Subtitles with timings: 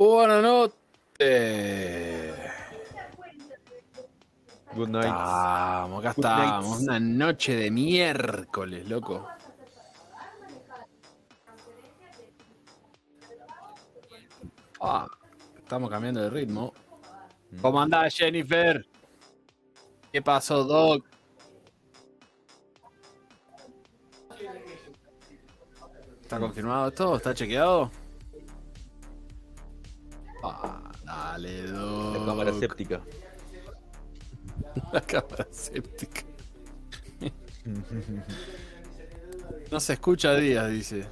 [0.00, 0.74] Buenas noches.
[4.74, 5.12] Good night.
[5.12, 6.64] Vamos, acá Good estamos.
[6.64, 6.82] nights.
[6.84, 9.28] Una noche de miércoles, loco.
[14.80, 15.06] Ah,
[15.58, 16.72] estamos cambiando de ritmo.
[17.60, 18.82] ¿Cómo andás, Jennifer?
[20.10, 21.04] ¿Qué pasó, Doc?
[26.22, 27.16] ¿Está confirmado esto?
[27.16, 27.90] ¿Está chequeado?
[32.60, 33.00] Séptica.
[34.92, 36.22] La cámara séptica.
[39.70, 41.06] No se escucha Díaz, dice.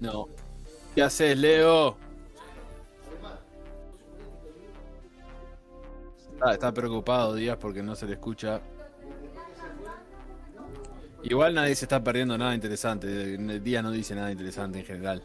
[0.00, 0.26] No.
[0.94, 1.96] ¿Qué haces, Leo?
[6.40, 8.60] Ah, está preocupado Díaz porque no se le escucha.
[11.22, 13.08] Igual nadie se está perdiendo nada interesante.
[13.60, 15.22] Díaz no dice nada interesante en general.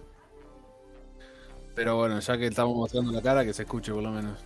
[1.75, 4.37] Pero bueno, ya que estamos mostrando la cara, que se escuche por lo menos.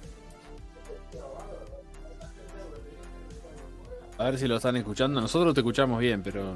[4.17, 5.20] A ver si lo están escuchando.
[5.22, 6.55] Nosotros te escuchamos bien, pero.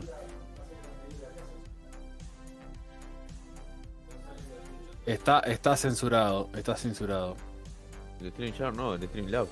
[5.05, 7.35] Está, está censurado, está censurado.
[8.21, 9.47] El Stream Yard no, el Stream Lab.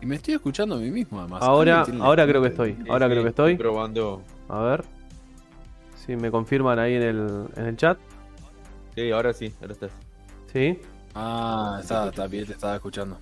[0.00, 1.42] Y me estoy escuchando a mí mismo, además.
[1.42, 2.78] Ahora, ¿Alguien tiene- ahora creo que estoy.
[2.88, 3.56] Ahora sí, creo que estoy.
[3.56, 4.22] probando.
[4.48, 4.84] A ver.
[6.06, 7.98] Si me confirman ahí en el, en el chat.
[8.94, 9.90] Sí, ahora sí, ahora estás.
[10.52, 10.78] Sí.
[11.14, 13.18] Ah, está, está bien, te estaba escuchando.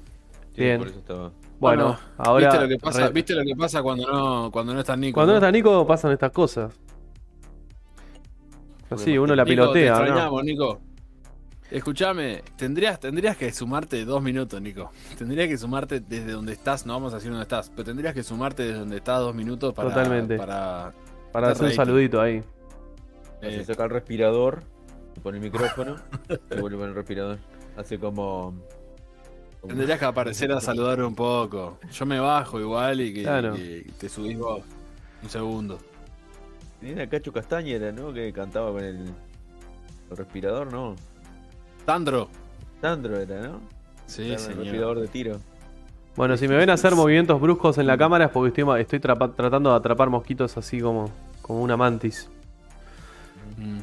[0.54, 0.78] Sí, Bien.
[0.78, 1.32] Por eso estaba.
[1.58, 2.48] Bueno, ahora.
[2.50, 5.14] ¿Viste lo que pasa, re- ¿viste lo que pasa cuando no, cuando no está Nico?
[5.14, 6.72] Cuando no está Nico pasan estas cosas.
[8.90, 10.04] Así, uno la Nico, pilotea, te ¿no?
[10.06, 10.80] extrañamos, Nico.
[11.70, 14.92] Escuchame, tendrías, tendrías que sumarte dos minutos, Nico.
[15.18, 18.22] Tendrías que sumarte desde donde estás, no vamos a decir dónde estás, pero tendrías que
[18.22, 19.88] sumarte desde donde estás dos minutos para.
[19.88, 20.36] Totalmente.
[20.36, 20.92] Para,
[21.32, 22.42] Para hacer un saludito ahí.
[23.48, 24.62] Eh, Se saca el respirador,
[25.14, 25.96] se pone el micrófono
[26.28, 27.38] y vuelve con el respirador.
[27.76, 28.54] Hace como.
[29.60, 31.78] como- tendrías que aparecer a saludar un poco.
[31.92, 33.54] Yo me bajo igual y que, Claro.
[33.98, 34.62] te subís vos.
[35.22, 35.78] Un segundo.
[36.80, 38.12] Tenía Cacho Castañera, ¿no?
[38.12, 39.06] Que cantaba con el,
[40.10, 40.94] el respirador, ¿no?
[41.86, 42.28] Sandro.
[42.82, 43.60] Sandro era, ¿no?
[44.06, 44.58] Sí, Era el señor.
[44.64, 45.38] respirador de tiro.
[46.16, 49.70] Bueno, si me ven hacer movimientos bruscos en la cámara es porque estoy, estoy tratando
[49.70, 51.10] de atrapar mosquitos así como,
[51.42, 52.30] como una mantis.
[53.56, 53.78] Mm.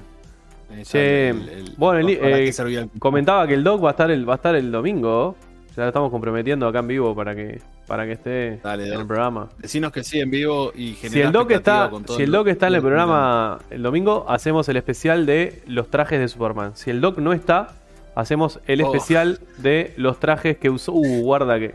[0.94, 4.36] El- el- bueno, el- eh, Comentaba que el doc va a estar el, va a
[4.38, 5.36] estar el domingo.
[5.76, 9.06] Ya lo estamos comprometiendo acá en vivo para que, para que esté Dale, en el
[9.08, 9.50] programa.
[9.58, 12.76] Decinos que sí en vivo y Si el doc está, si el doc está en
[12.76, 16.72] el programa el domingo, hacemos el especial de los trajes de Superman.
[16.76, 17.70] Si el doc no está,
[18.16, 18.86] hacemos el Oh.
[18.88, 20.92] especial de los trajes que usó.
[20.94, 21.74] Uh, guarda que.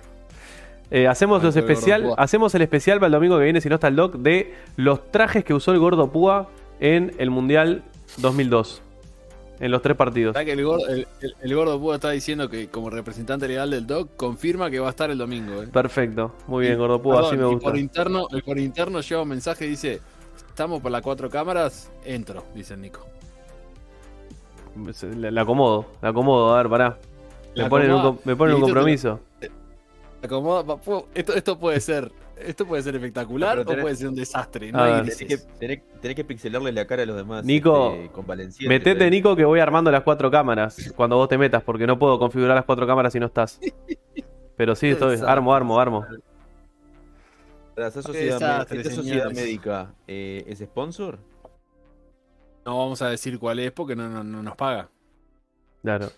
[0.91, 3.75] Eh, hacemos Ay, los especial, hacemos el especial para el domingo que viene, si no
[3.77, 6.49] está el doc, de los trajes que usó el gordo Púa
[6.81, 7.83] en el Mundial
[8.19, 8.83] 2002.
[9.59, 10.35] En los tres partidos.
[10.35, 13.71] ¿Sabés que el gordo, el, el- el gordo Púa está diciendo que como representante legal
[13.71, 15.63] del DOC confirma que va a estar el domingo.
[15.63, 15.69] ¿eh?
[15.69, 16.35] Perfecto.
[16.47, 17.71] Muy bien, gordo Púa, Perdón, así me gusta.
[17.71, 20.01] por interno, y por interno lleva un mensaje y dice,
[20.49, 23.07] estamos por las cuatro cámaras, entro, dice el Nico.
[25.17, 26.99] La, la acomodo, la acomodo, a ver, pará.
[27.57, 28.17] Me La ponen, un, acomoda.
[28.17, 29.21] com- me ponen un Listo, te lo- compromiso.
[30.23, 31.05] Acomoda-
[31.35, 34.71] esto puede ser, esto puede ser espectacular o puede ser un desastre.
[34.73, 35.03] No A hay ver.
[35.05, 35.27] grises.
[35.29, 37.45] Tenés que, tenés, tenés que pixelarle la cara a los demás.
[37.45, 38.69] Nico, este, con Valencia.
[38.69, 42.19] Metete, Nico, que voy armando las cuatro cámaras cuando vos te metas, porque no puedo
[42.19, 43.59] configurar las cuatro cámaras si no estás.
[44.57, 45.33] Pero sí, estoy, Desastre.
[45.33, 46.07] armo, armo, armo.
[47.77, 51.19] ¿Esa sociedad, Desastre, esta sociedad médica eh, es sponsor?
[52.65, 54.89] No vamos a decir cuál es porque no, no, no nos paga.
[55.83, 56.09] Claro.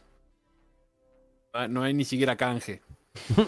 [1.53, 2.81] Ah, No hay ni siquiera canje.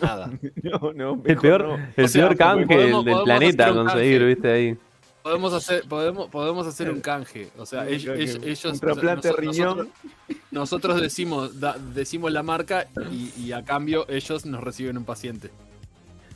[0.03, 0.31] Nada.
[0.63, 1.23] No, no.
[1.25, 1.77] El peor, no.
[1.97, 4.27] el O sea, peor canje podemos- del podemos planeta conseguir, canje.
[4.27, 4.79] viste ahí.
[5.23, 7.51] Podemos hacer, podemos, podemos hacer un canje.
[7.59, 8.23] O sea, Un ellos, canje.
[8.23, 9.77] ellos, ellos- Un trasplante de noso- riñón.
[9.79, 15.05] nosotros, nosotros decimos, da- decimos la marca y, y a cambio ellos nos reciben un
[15.05, 15.51] paciente.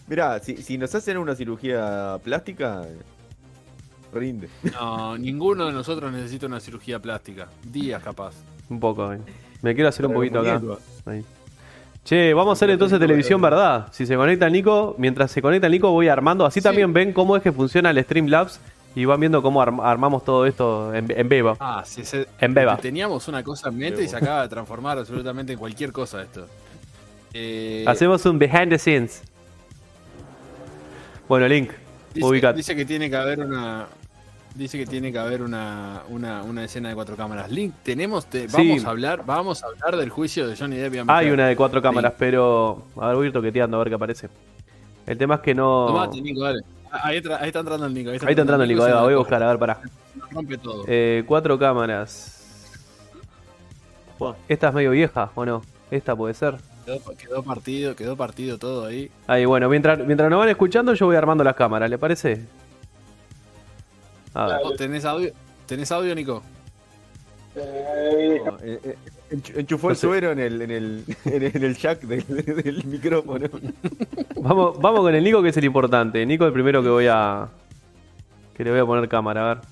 [0.06, 2.82] Mirá, si, si nos hacen una cirugía plástica,
[4.12, 4.48] rinde.
[4.72, 7.48] No, ninguno de nosotros necesita una cirugía plástica.
[7.62, 8.34] Días capaz.
[8.68, 9.18] Un poco, ahí.
[9.62, 10.60] Me quiero hacer un poquito acá.
[11.06, 11.24] Ahí.
[12.04, 13.88] Che, vamos a hacer entonces televisión, ¿verdad?
[13.92, 16.44] Si se conecta el Nico, mientras se conecta el Nico voy armando.
[16.44, 16.64] Así Sí.
[16.64, 18.60] también ven cómo es que funciona el Streamlabs
[18.94, 21.56] y van viendo cómo arm- armamos todo esto en, en Beba.
[21.58, 22.76] Ah, sí, se, En Beba.
[22.76, 26.46] teníamos una cosa en mente y se acaba de transformar absolutamente en cualquier cosa esto.
[27.32, 29.22] Eh, Hacemos un behind the scenes.
[31.26, 31.70] Bueno, Link,
[32.12, 32.56] dice, ubicate.
[32.58, 33.86] dice que tiene que haber una.
[34.54, 37.50] Dice que tiene que haber una, una, una escena de cuatro cámaras.
[37.50, 38.68] Link, tenemos, te- Sí.
[38.68, 41.48] vamos a hablar, vamos a hablar del juicio de Johnny Depp y Amber Hay una
[41.48, 42.16] de cuatro cámaras, Sí.
[42.20, 42.84] pero.
[42.96, 44.28] A ver, voy a ir toqueteando a ver qué aparece.
[45.06, 45.86] El tema es que no.
[45.88, 46.60] Tomate, Nico, dale.
[46.92, 48.10] Ah, Ahí, tra- ahí está entrando el Nico.
[48.10, 49.80] Ahí está entrando el Nico, ahí va, voy a buscar, a ver, pará.
[50.14, 50.84] nos rompe todo.
[50.86, 52.30] Eh, cuatro cámaras.
[54.48, 55.62] Esta es medio vieja, ¿o no?
[55.90, 56.54] Esta puede ser.
[56.86, 59.10] Quedó, quedó partido, quedó partido todo ahí.
[59.26, 62.44] Ahí, bueno, mientras, mientras nos van escuchando, yo voy armando las cámaras, ¿le parece?
[64.34, 64.58] A ver.
[64.76, 65.32] ¿Tenés audio?
[65.66, 66.42] ¿Tenés audio, Nico?
[67.56, 68.96] Eh, No, eh, eh,
[69.30, 72.24] enchu- enchufó el suero en el, en el, en el, jack del,
[72.64, 73.48] del micrófono.
[74.36, 76.24] Vamos, vamos con el Nico, que es el importante.
[76.26, 77.48] Nico es el primero que voy a.
[78.56, 79.64] Que le voy a poner cámara, a ver.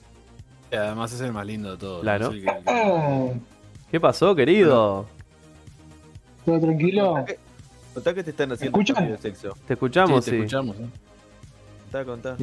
[0.71, 2.03] Y además es el más lindo de todos.
[2.03, 2.31] Claro.
[2.31, 3.41] Que-
[3.91, 5.07] ¿Qué pasó, querido?
[6.47, 7.25] ¿Todo tranquilo?
[7.95, 8.97] Contá que te están haciendo escuchan?
[8.97, 9.55] cambio de sexo.
[9.67, 10.37] Te escuchamos, Sí, sí.
[10.37, 10.77] te escuchamos.
[10.79, 10.87] ¿eh?
[11.83, 12.37] Contá, contá.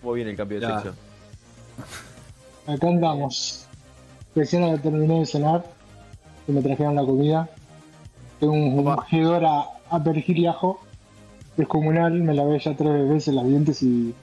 [0.00, 0.80] ¿Cómo viene el cambio de Ya.
[0.80, 0.94] sexo?
[2.66, 3.66] Acá andamos.
[4.34, 5.64] Recién terminé de cenar.
[6.48, 7.48] Y me trajeron la comida.
[8.40, 10.80] Tengo un, hedor a, a perejil y ajo.
[11.56, 12.12] Descomunal.
[12.22, 14.14] Me lavé ya tres veces los dientes y.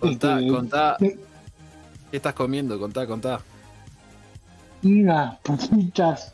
[0.00, 0.96] Contá, Este, contá.
[0.98, 2.78] ¿Qué estás comiendo?
[2.78, 3.40] Contá, contá.
[4.82, 6.32] Unas papitas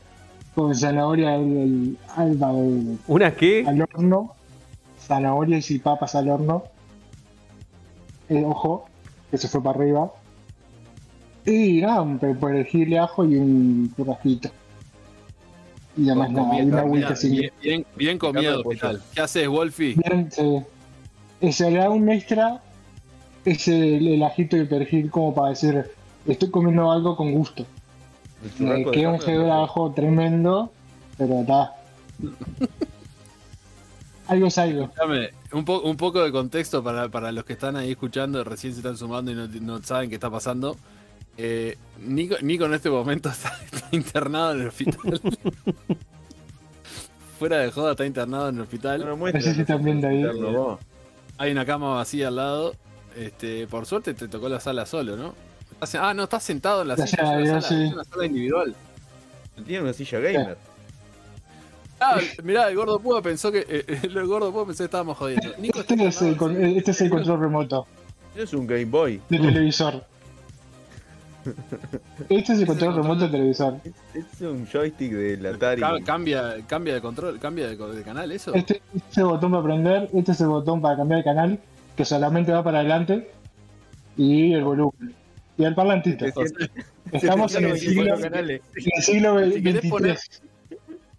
[0.54, 3.64] con zanahoria al, al, al- ¿Una qué?
[3.66, 4.34] al horno.
[5.06, 6.64] Zanahorias y papas al horno.
[8.30, 8.86] Eh, ojo,
[9.30, 10.10] que se fue para arriba.
[11.44, 14.50] Y nada, un pe- perejil y ajo y un churrasquito.
[15.96, 19.00] Y además nada, comida, y una mira, agüita sin bien, bien, bien comido de de.
[19.14, 19.94] ¿Qué haces, Wolfie?
[19.94, 20.62] Bien, sí.
[21.40, 22.62] Eh, Se le da un extra
[23.44, 25.86] es el, el ajito y el perejil como para decir,
[26.26, 27.66] estoy comiendo algo con gusto.
[28.60, 30.70] ¿El Me de queda un de ajo tremendo,
[31.18, 31.74] pero está.
[34.30, 34.90] algo es algo.
[34.96, 38.72] Dame un, po- un poco de contexto para, para los que están ahí escuchando, recién
[38.72, 40.76] se están sumando y no, no saben qué está pasando.
[41.36, 45.20] Eh, Nico, Nico en este momento está, está internado en el hospital.
[47.38, 49.06] Fuera de joda, está internado en el hospital.
[49.18, 50.20] No sé si están viendo ahí.
[50.20, 50.78] interno.
[51.38, 52.74] Hay una cama vacía al lado.
[53.16, 55.34] Este, por suerte te tocó la sala solo, ¿no?
[55.98, 57.32] Ah, no, estás sentado en la Gracias silla.
[57.32, 57.86] a es una Dios, sala- sí.
[57.86, 58.74] es una sala individual.
[59.66, 60.58] Tiene una silla gamer.
[62.00, 63.64] Ah, mirá, el gordo Púa pensó que.
[63.68, 65.52] eh, el gordo Púa pensó que estábamos jodiendo.
[65.58, 66.78] Nico Este es, el, internado, con- sí.
[66.78, 67.86] este es el control remoto
[68.34, 69.20] Es un Game Boy.
[69.28, 70.04] de televisor.
[72.28, 73.76] Este es el control remoto de televisor.
[74.14, 75.80] Es, un joystick del Atari.
[75.80, 78.52] Ca- Cambia, cambia de control, cambia de, canal, eso.
[78.54, 81.58] Este, este es el botón para prender, este es el botón para cambiar de canal,
[81.96, 83.30] que solamente va para adelante,
[84.16, 85.14] y el volumen.
[85.56, 86.26] Y el parlantito.
[87.12, 88.60] Estamos en el siglo, en el
[89.02, 90.49] siglo Si querés poner- XXIII.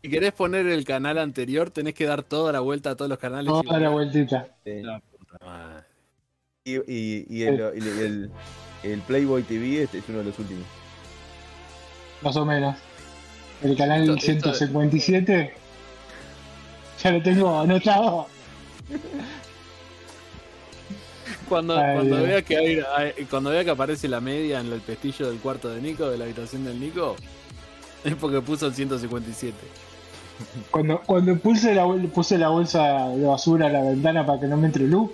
[0.02, 3.20] Si querés poner el canal anterior, tenés que dar toda la vuelta a todos los
[3.20, 3.48] canales.
[3.48, 4.48] Toda la vueltita.
[4.66, 4.82] Sí.
[4.82, 5.86] La puta madre.
[6.64, 8.32] Y, y, y el, y el, el-
[8.84, 10.66] el Playboy TV este es uno de los últimos.
[12.24, 12.76] Más o menos.
[13.62, 15.54] El canal Esto- esto- 157.
[17.04, 18.28] Ya lo tengo anotado.
[21.48, 24.82] Cuando, Ay, cuando vea que hay, hay- cuando vea que aparece la media en el
[24.82, 27.16] pestillo del cuarto de Nico, de la habitación del Nico,
[28.04, 29.56] es porque puso el 157.
[30.70, 34.58] Cuando, cuando puse, la, puse la bolsa de basura a la ventana para que no
[34.58, 35.12] me entre luz,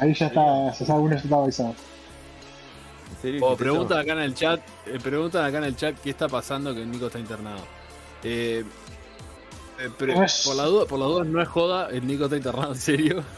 [0.00, 1.74] ahí ya está, ya sabe, uno ya estaba avisado.
[3.10, 3.44] ¿En serio?
[3.44, 6.28] O ¿Hiciste preguntan acá en el chat, eh, preguntan acá en el chat qué está
[6.28, 7.60] pasando que Nico está internado.
[8.22, 8.64] Eh,
[9.78, 12.72] eh, pero por la duda, por la duda no es joda, el Nico está internado
[12.72, 13.22] en serio.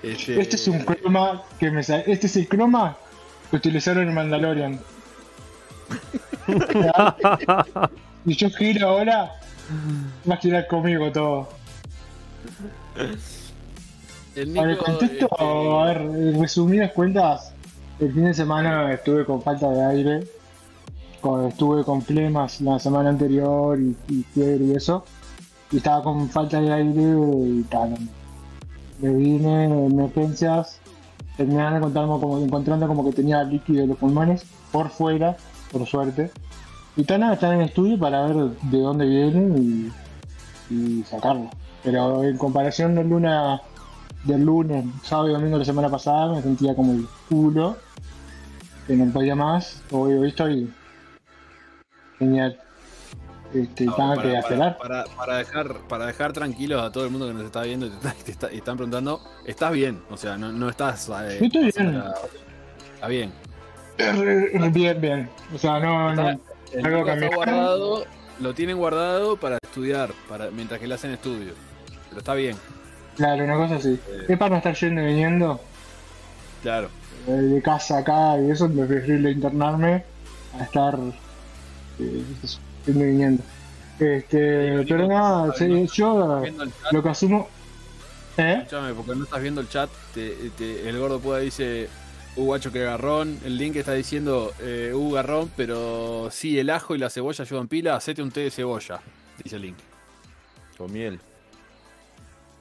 [0.00, 2.96] Este, Este es un croma que me sa- Este es el croma
[3.50, 4.80] que utilizaron en Mandalorian.
[8.24, 9.40] y yo giro ahora,
[10.28, 11.48] va a girar conmigo todo.
[14.36, 17.52] el Nico, contexto, este, a ver, en resumidas cuentas,
[18.00, 20.24] el fin de semana estuve con falta de aire,
[21.20, 25.04] con- estuve con flemas la semana anterior y, y fiebre y eso,
[25.72, 27.96] y estaba con falta de aire y tal.
[29.00, 30.80] Me vine en emergencias,
[31.36, 35.36] terminaron encontrando como, encontrando como que tenía líquido en los pulmones, por fuera,
[35.72, 36.30] por suerte.
[36.98, 39.92] Y tal, nada, están en estudio para ver de dónde viene y,
[40.68, 41.48] y sacarlo.
[41.84, 43.62] Pero en comparación del luna
[44.24, 47.76] del lunes, sábado y domingo de la semana pasada me sentía como el culo,
[48.88, 50.74] que no podía más, hoy, hoy estoy
[52.18, 52.58] genial.
[53.54, 57.28] Este, tengo para, que para- para- para dejar, para dejar tranquilos a todo el mundo
[57.28, 60.16] que nos está viendo y te, está- te está- y están preguntando, estás bien, o
[60.16, 61.08] sea, no, no estás.
[61.22, 61.38] eh,
[61.68, 62.02] estoy bien.
[62.94, 63.32] Está bien.
[64.72, 65.30] Bien, bien.
[65.54, 66.40] O sea, no, no.
[66.72, 67.36] Está- el Algo Nico está cambió.
[67.36, 68.04] guardado,
[68.40, 71.52] lo tienen guardado para estudiar, para, mientras que le hacen estudio.
[72.08, 72.56] Pero está bien,
[73.16, 73.98] Claro, una cosa así.
[74.28, 75.60] Es para no estar yendo y viniendo
[76.62, 76.88] claro.
[77.26, 80.04] eh, de casa acá y eso, es preferible internarme
[80.58, 80.96] a estar
[81.98, 82.24] eh,
[82.86, 83.42] yendo y viniendo.
[83.98, 87.48] Este, pero nada, sí, yo Viendo lo que asumo.
[88.36, 88.58] ¿Eh?
[88.58, 91.88] escúchame, porque no estás viendo el chat, te- te- el gordo pueda dice,
[92.36, 93.38] Uh, guacho, que garrón.
[93.44, 97.66] El link está diciendo, eh, uh, garrón, pero sí, el ajo y la cebolla ayudan
[97.68, 99.00] pila, hacete un té de cebolla,
[99.42, 99.76] dice el link.
[100.76, 101.18] Con miel.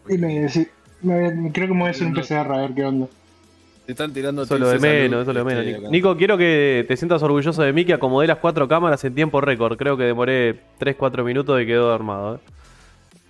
[0.09, 0.67] Y me, sí,
[1.01, 3.07] me- creo que me voy a hacer un PCR a ver qué onda.
[3.85, 5.65] Te están tirando Eso es lo de de menos, salud, eso es lo de menos.
[5.65, 5.91] este, Nico.
[5.91, 9.39] Nico, quiero que te sientas orgulloso de mí que acomodé las cuatro cámaras en tiempo
[9.39, 9.77] récord.
[9.77, 12.35] Creo que demoré 3-4 minutos y quedó armado.
[12.35, 12.39] ¿eh?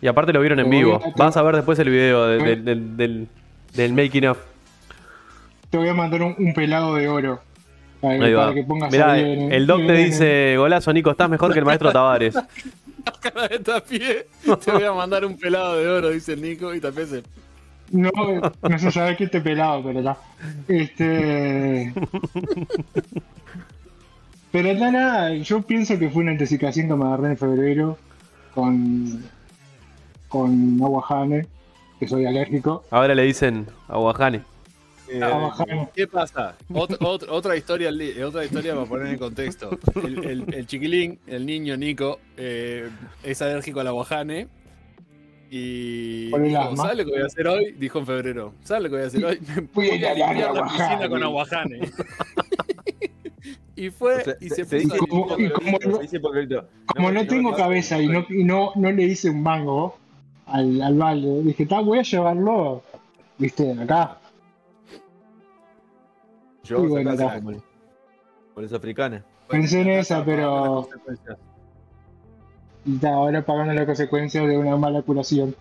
[0.01, 0.99] Y aparte lo vieron en vivo.
[1.17, 3.27] Vas a ver después el video de- del-
[3.75, 4.37] del making of.
[5.69, 7.41] Te voy a mandar un, un pelado de oro.
[8.01, 8.53] Para, que- Ahí va.
[8.53, 11.59] que pongas Mirá, ahí en- el doc te en- dice, golazo Nico, estás mejor que
[11.59, 12.35] el maestro Tavares.
[13.21, 14.27] Cara de Tapié,
[14.63, 17.23] te voy a mandar un pelado de oro, dice el Nico, y Tapié se...
[17.89, 18.09] No,
[18.69, 20.17] no se sabe que esté pelado, pero está.
[20.67, 21.93] Este.
[24.51, 27.97] Pero no, nada, yo pienso que fue una intoxicación que me agarré en febrero
[28.53, 29.23] con.
[30.27, 31.47] con aguajane,
[31.99, 32.83] que soy alérgico.
[32.91, 34.41] Ahora le dicen a Guajane.
[35.09, 35.21] Eh.
[35.95, 36.55] ¿Qué pasa?
[36.69, 37.89] Ot- ot- otra historia
[38.23, 39.69] otra historia para poner en contexto.
[40.03, 42.89] El, el- el chiquilín, el niño Nico, eh,
[43.23, 44.47] es alérgico al aguajane.
[45.49, 46.75] Y Por el dijo.
[46.75, 47.71] ¿sabes lo que voy a hacer hoy?
[47.79, 48.53] Dijo en febrero.
[48.63, 49.39] ¿Sabes lo que voy a hacer hoy?
[49.73, 51.79] Voy a a ir a la piscina con aguajane.
[53.75, 55.53] y fue o sea, y se, se puso dice a como- y no-.
[55.53, 55.79] Como
[57.27, 59.97] tengo cabeza y no, y no, no le hice un mango
[60.47, 62.83] al, al balde, dije, "Ta, voy a llevarlo,
[63.37, 64.17] viste, acá.
[66.67, 66.77] Yo
[68.53, 69.23] Por africana.
[69.47, 70.87] Pensé en esa, pero
[72.85, 75.55] y ta, ahora pagando las consecuencias de una mala curación.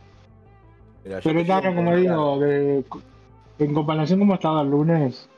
[1.05, 2.85] Mira, Pero llevo como digo, de-
[3.59, 5.29] en comparación como estaba el lunes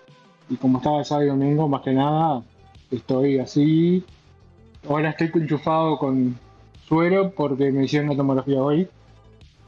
[0.48, 2.42] y como estaba el sábado y domingo, más que nada,
[2.90, 4.04] estoy así.
[4.88, 6.38] Ahora estoy enchufado con
[6.87, 8.88] suero porque me hicieron la tomografía hoy.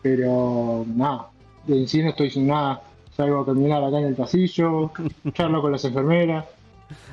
[0.02, 1.28] Pero nada,
[1.69, 2.83] en sí no estoy sin nada.
[3.21, 4.91] Salgo a caminar acá en el pasillo,
[5.35, 6.47] charlo con las enfermeras,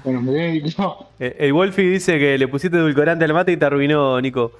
[0.03, 0.77] con los médicos.
[1.19, 4.53] Eh, El Wolfie dice que le pusiste edulcorante al mate y te arruinó, Nico.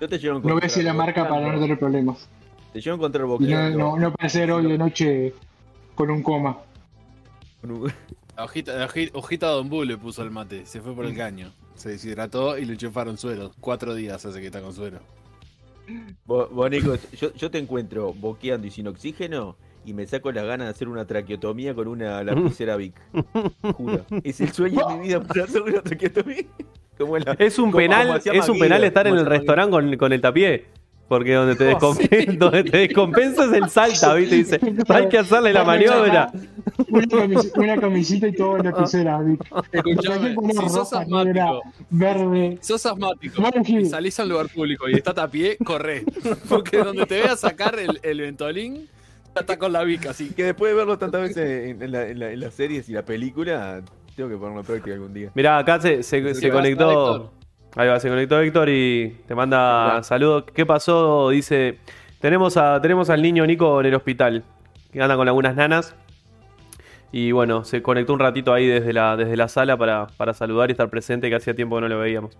[0.00, 2.28] Yo te llevo a No voy a decir la marca para no tener problemas.
[2.72, 5.34] Te llevo a encontrar Y no, no, no parecer hoy de noche
[5.96, 6.58] con un coma.
[7.60, 7.92] Con un-
[8.36, 11.16] La hojita, la hoji- hojita Don Bu le puso el mate, se fue por el
[11.16, 11.52] caño.
[11.74, 13.50] Se deshidrató y le enchufaron suero.
[13.60, 15.00] Cuatro días hace que está con suero.
[16.24, 20.44] Vos, vos, Nico, yo, yo te encuentro boqueando y sin oxígeno y me saco las
[20.46, 22.94] ganas de hacer una traqueotomía con una lapicera Vic.
[23.74, 24.04] Juro.
[24.22, 26.42] Es el sueño de mi vida para hacer una traqueotomía.
[26.96, 29.96] Como la- Es un como- penal, como es un penal estar en el restaurante con,
[29.96, 30.66] con el tapié.
[31.08, 31.94] Porque donde te, Oh,
[32.38, 34.36] donde te descompensa es el salta, ¿viste?
[34.36, 36.32] Dice, hay que hacerle la maniobra.
[36.88, 39.40] Una, camis- una camisita y todo en la pulsera, Vic.
[39.72, 42.58] Escuchame, si sos roja, asmático, verde.
[42.60, 46.04] sos asmático y salís a un lugar público y está tapié, corre.
[46.48, 48.88] Porque donde te veas sacar el, el ventolín,
[49.34, 50.30] ya está con la bica así.
[50.30, 52.92] Que después de verlo tantas veces en, en la- en la- en las series y
[52.92, 53.82] la película,
[54.16, 55.30] tengo que ponerlo en práctica algún día.
[55.34, 57.32] Mirá, acá se, se- ¿Qué se pasa, conectó.
[57.74, 60.02] Ahí va, se conectó Héctor y te manda Hola.
[60.02, 60.44] saludos.
[60.54, 61.30] ¿Qué pasó?
[61.30, 61.78] Dice,
[62.20, 64.44] tenemos, a, tenemos al niño Nico en el hospital,
[64.92, 65.94] que anda con algunas nanas.
[67.12, 70.70] Y bueno, se conectó un ratito ahí desde la, desde la sala para, para saludar
[70.70, 72.36] y estar presente, que hacía tiempo que no lo veíamos.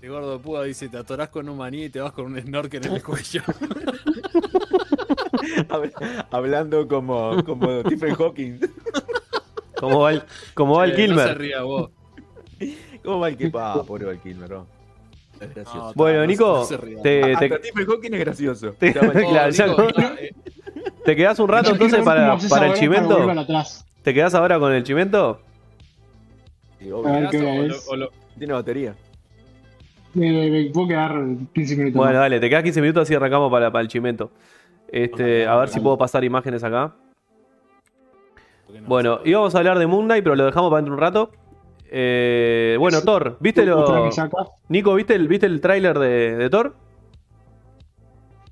[0.00, 2.86] El gordo de dice, te atorás con un maní y te vas con un snorkel
[2.86, 3.42] en el cuello.
[5.68, 8.60] Hab- Hablando como, como Stephen Hawking.
[9.78, 10.22] ¿Cómo va el,
[10.54, 11.38] cómo va el Eh, No se Kilmer?
[11.38, 11.90] ría vos.
[13.02, 14.66] ¿Cómo va el que pa, pobre Val Kilmer, ¿no?
[15.40, 15.86] Es gracioso.
[15.88, 18.72] No, Bueno, no se- Nico, no se te, Hasta te, Stephen Hawking es gracioso.
[18.78, 20.32] te- Oh, ya eh,
[21.04, 22.34] ¿te quedás un rato entonces para,
[22.66, 23.28] el chimento?
[24.02, 25.40] ¿Te quedás ahora con el chimento?
[26.92, 28.94] O o lo- Tiene batería.
[30.14, 31.12] Me, me puedo quedar
[31.54, 31.96] 15 minutos.
[31.96, 32.20] Bueno, más.
[32.22, 34.30] dale, te quedas 15 minutos así arrancamos para, para el chimento.
[34.88, 36.94] Este, a ver si puedo pasar imágenes acá.
[38.86, 41.30] Bueno, íbamos a hablar de Moon Knight, pero lo dejamos para dentro de un rato.
[41.92, 44.10] Eh, bueno, Thor, ¿viste lo.
[44.68, 46.74] Nico, ¿viste el, ¿viste el tráiler de, de Thor?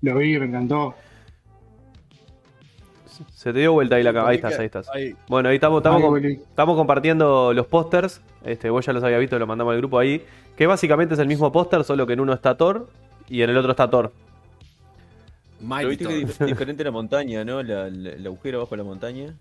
[0.03, 0.95] Lo vi, me encantó.
[3.33, 4.31] Se te dio vuelta ahí la cámara.
[4.31, 4.89] Ahí estás, ahí estás.
[4.93, 5.15] Ahí.
[5.29, 6.33] Bueno, ahí estamos, estamos, Ahí, com- volví.
[6.35, 8.21] estamos compartiendo los pósters.
[8.45, 10.25] Este, vos ya los habías visto, lo mandamos al grupo ahí.
[10.57, 12.89] Que básicamente es el mismo póster, solo que en uno está Thor
[13.29, 14.13] y en el otro está Thor.
[15.69, 17.63] Pero viste que es dif- diferente la montaña, ¿no?
[17.63, 19.35] La, la- el agujero abajo de la montaña.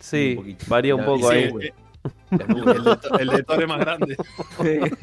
[0.00, 1.50] Sí, Un varía un poco ahí.
[1.50, 1.72] sí, Eh,
[2.30, 4.16] El de, el de Thor es más grande.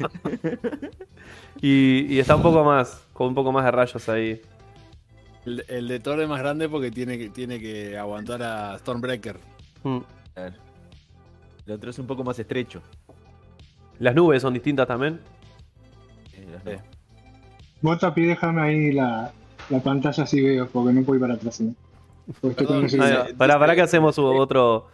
[1.60, 4.40] Y, y está un poco más, con un poco más de rayos ahí.
[5.46, 9.38] El, el de Thor es más grande porque tiene que, tiene que aguantar a Stormbreaker.
[9.84, 9.98] Mm.
[11.66, 12.82] El otro es un poco más estrecho.
[13.98, 15.20] Las nubes son distintas también.
[16.32, 16.70] Eh, las Sí.
[16.70, 16.82] nubes.
[17.80, 19.32] Vos, Tapi, déjame ahí la,
[19.70, 21.62] la pantalla así veo, porque no puedo ir para atrás.
[21.62, 23.36] va.
[23.36, 24.88] Pará, pará que hacemos otro,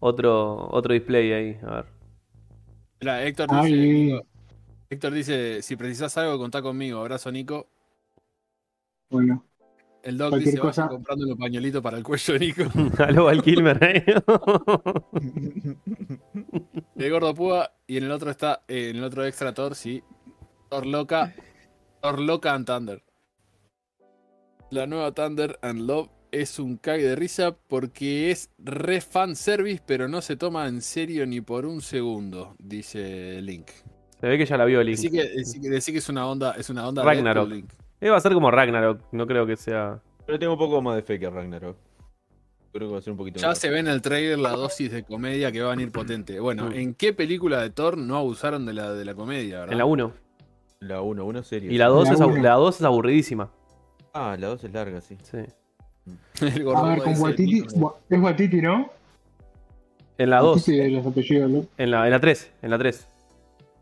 [0.00, 1.58] otro, otro display ahí.
[1.66, 1.86] A ver.
[3.00, 4.20] Mirá, Héctor dice, Ay.
[4.90, 7.00] Héctor dice, si precisas algo, contá conmigo.
[7.00, 7.68] Abrazo, Nico.
[9.10, 9.44] Bueno,
[10.04, 10.82] El Doc Cualquier dice, cosa.
[10.82, 12.64] vaya comprando los pañuelitos para el cuello de Nico.
[13.02, 13.78] Aló, Val Kilmer.
[13.82, 14.04] ¿eh?
[16.96, 17.72] El Gordo Púa.
[17.86, 20.02] Y en el otro está, eh, en el otro extra Thor, sí.
[20.68, 21.34] Thor Loca.
[22.02, 23.02] Thor Loca and Thunder.
[24.70, 29.82] La nueva Thunder and Love es un cague de risa porque es re fan service,
[29.86, 33.68] pero no se toma en serio ni por un segundo, dice Link.
[34.20, 34.98] Se ve que ya la vio Link.
[34.98, 37.48] Decí que, decí es una onda, es una onda Ragnarok.
[37.48, 37.72] Link.
[38.04, 39.00] Eh, va a ser como Ragnarok.
[39.12, 39.98] No creo que sea.
[40.26, 41.76] Pero tengo un poco más de fe que Ragnarok.
[42.72, 43.56] Creo que va a ser un poquito Ya mejor.
[43.56, 46.38] se ve en el trailer la dosis de comedia que va a venir potente.
[46.40, 46.72] Bueno, Mm.
[46.74, 49.72] ¿en qué película de Thor no abusaron de la, de la comedia, verdad?
[49.72, 50.12] En la 1.
[50.80, 51.72] La 1, 1 serie.
[51.72, 52.42] Y la 2 La es, abu- uno.
[52.42, 53.48] la 2 es aburridísima.
[54.12, 55.16] Ah, la 2 es larga, sí.
[55.22, 55.38] Sí.
[56.44, 58.90] El gordo a ver, con Wa- Es Watiti, ¿no?
[60.18, 60.56] En la 2.
[60.58, 61.64] Watiti de los apellidos, ¿no?
[61.78, 62.52] En la, en la 3.
[62.60, 63.08] En la 3.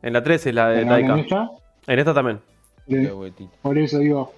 [0.02, 1.12] En la 3 es la de Pero ahora Taika.
[1.14, 1.50] en esta,
[1.93, 2.41] En esta también.
[2.87, 3.49] De-.
[3.62, 4.33] Por eso digo,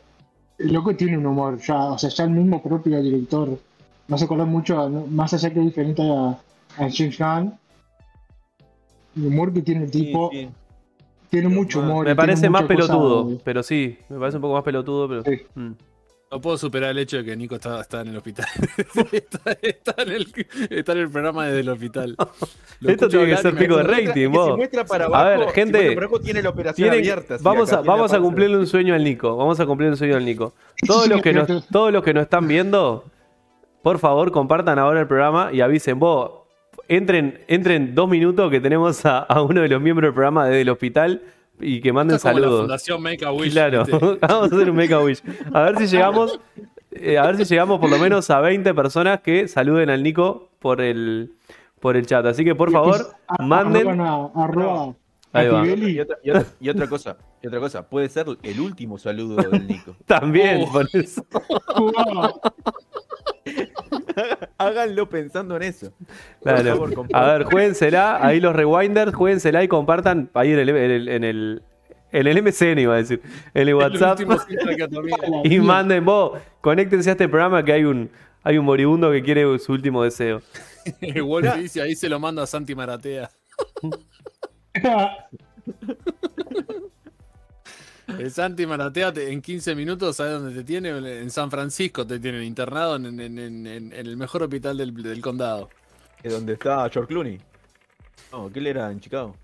[0.59, 3.59] el loco tiene un humor, ya, o sea, ya el mismo propio director
[4.09, 7.55] no se coló mucho, no- más allá que es diferente a, a James Gunn.
[9.17, 10.49] El humor que tiene el tipo, Sí, sí.
[11.31, 12.05] tiene Pero mucho humor.
[12.05, 13.39] Me parece más cosa- pelotudo.
[13.45, 15.09] Pero sí, me parece un poco más pelotudo.
[15.09, 15.23] Pero...
[15.25, 15.43] Sí.
[15.55, 15.73] Mm.
[16.31, 18.47] No puedo superar el hecho de que Nico está, está en el hospital.
[19.13, 20.27] está, está en el,
[20.71, 22.17] está en el programa desde el hospital.
[22.81, 24.51] Lo Esto tiene que ser pico de rating, vos.
[24.51, 27.37] si muestra para A ver, si gente, para abajo, tiene la operación Tienen- abierta.
[27.41, 29.37] vamos acá a, tiene vamos a cumplirle un sueño al Nico.
[29.37, 30.55] Vamos a cumplirle un sueño al Nico.
[30.87, 33.05] Todos los, que nos, todos los que nos están viendo,
[33.83, 36.01] por favor, compartan ahora el programa y avisen.
[36.01, 36.33] Vos,
[36.89, 40.63] entren, entren dos minutos que tenemos a, a uno de los miembros del programa desde
[40.63, 41.23] el hospital
[41.61, 42.61] y que manden como la saludos.
[42.63, 43.53] Fundación Make a Wish.
[43.53, 43.99] Claro, ¿viste?
[44.21, 45.23] vamos a hacer un Make a Wish.
[45.53, 46.41] A ver si llegamos,
[46.93, 50.49] eh, a ver si llegamos por lo menos a 20 personas que saluden al Nico
[50.59, 51.33] por el,
[51.81, 52.25] por el chat.
[52.27, 53.89] Así que por favor, A- manden.
[53.89, 54.01] arroban
[54.37, 54.95] a- arroba
[55.33, 55.67] Ahí va.
[55.67, 56.01] Y Activelli.
[56.01, 59.67] otra, y otra- y otra cosa, y otra cosa, puede ser el último saludo del
[59.67, 59.97] Nico.
[60.07, 60.73] También, Oh.
[60.73, 61.25] por eso.
[64.59, 65.93] Háganlo pensando en eso.
[66.41, 66.77] Por Claro.
[66.77, 71.09] favor, A ver, juéguensela, ahí los rewinders, juéguensela y compartan ahí en el, en el,
[71.09, 71.63] en el,
[72.13, 73.21] en el MCN, iba a decir,
[73.53, 74.21] en el WhatsApp.
[75.45, 78.11] Y manden vos, conéctense a este programa que hay un,
[78.43, 80.41] hay un moribundo que quiere su último deseo.
[81.25, 83.31] Wolf dice, ahí se lo mando a Santi Maratea.
[88.07, 90.91] El Santi Maratea te- en 15 minutos, ¿sabes dónde te tiene?
[90.91, 94.95] En San Francisco te tienen internado en, en- en- en- en el mejor hospital del,
[95.03, 95.71] del condado.
[96.23, 97.39] ¿Es donde está George Clooney?
[98.33, 99.35] No, ¿qué él era en Chicago?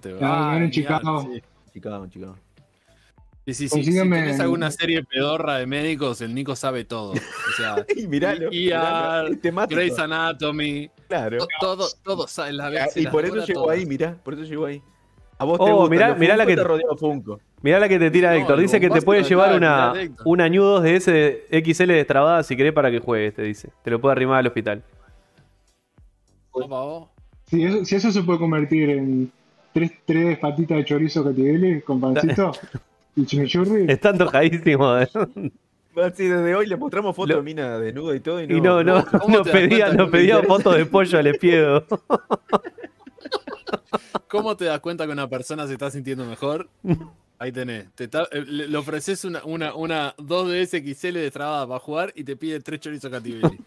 [0.00, 1.22] Te- no era en Chicago.
[1.32, 1.42] sí.
[1.72, 2.36] Chicago, Chicago.
[3.46, 3.82] Sí, sí, sí.
[3.84, 7.12] Si tenés alguna serie pedorra de médicos, el Nico sabe todo.
[7.12, 8.50] O sea, Y miralo.
[9.68, 11.38] Grey's Anatomy, Claro.
[11.38, 12.96] to- todo, todo sabe la Ah, vez.
[12.96, 14.80] Y por eso llegó ahí, mirá, por eso llegó ahí.
[15.42, 17.40] A vos te Oh, gusta, mirá- la que- te rodeó Funko.
[17.62, 18.60] Mirá la que te tira No, Héctor.
[18.60, 19.92] Dice que te puede llevar una,
[20.24, 23.70] una New 2 de ese XL destrabada si querés para que juegues, te dice.
[23.82, 24.82] Te lo puede arrimar al hospital.
[27.46, 29.32] Si eso, si eso se puede convertir en
[29.72, 32.52] tres, tres patitas de chorizo Cativelli con pancito
[33.16, 34.96] y chimichurri, Está antojadísimo.
[34.98, 35.08] ¿eh?
[36.02, 38.40] Así desde hoy le mostramos fotos de mina desnuda y todo.
[38.42, 39.60] Y no, Y no, no, ¿Cómo nos te das
[40.08, 41.84] pedía, que fotos de pollo al espiedo.
[44.28, 46.68] ¿Cómo te das cuenta que una persona se está sintiendo mejor?
[47.38, 47.92] Ahí tenés.
[47.94, 52.36] Te eh, le, le ofreces una, una, una 2DS XL destrabada para jugar y te
[52.36, 53.58] pide tres chorizos Cativelli.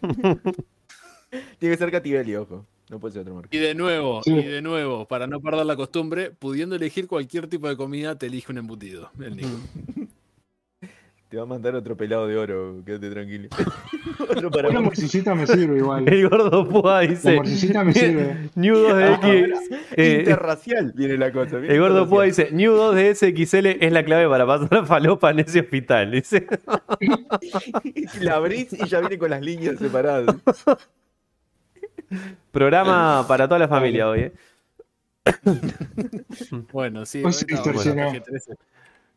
[1.58, 2.66] Tiene que ser Cativelli, ojo.
[2.88, 3.48] No puede ser otro marca.
[3.50, 4.30] Y de nuevo, Sí.
[4.32, 8.26] y de nuevo, para no perder la costumbre, pudiendo elegir cualquier tipo de comida, te
[8.26, 9.10] elige un embutido.
[9.20, 9.48] El Nico.
[11.36, 13.50] Te va a mandar otro pelado de oro, quédate tranquilo.
[14.26, 16.08] otro para una morcillita me sirve igual.
[16.08, 18.48] El gordo Púa La dice: morcillita me sirve.
[18.54, 19.70] New 2 de X.
[19.98, 21.58] eh, Interracial viene la cosa.
[21.58, 24.86] viene el gordo Púa dice: New 2 de SXL es la clave para pasar a
[24.86, 26.10] falopa en ese hospital.
[26.12, 26.46] Dice:
[28.22, 30.34] la abrís y ya viene con las líneas separadas.
[32.50, 34.20] Programa para toda la familia hoy.
[34.20, 34.32] ¿eh?
[36.72, 37.20] Bueno, sí.
[37.20, 37.44] Pues se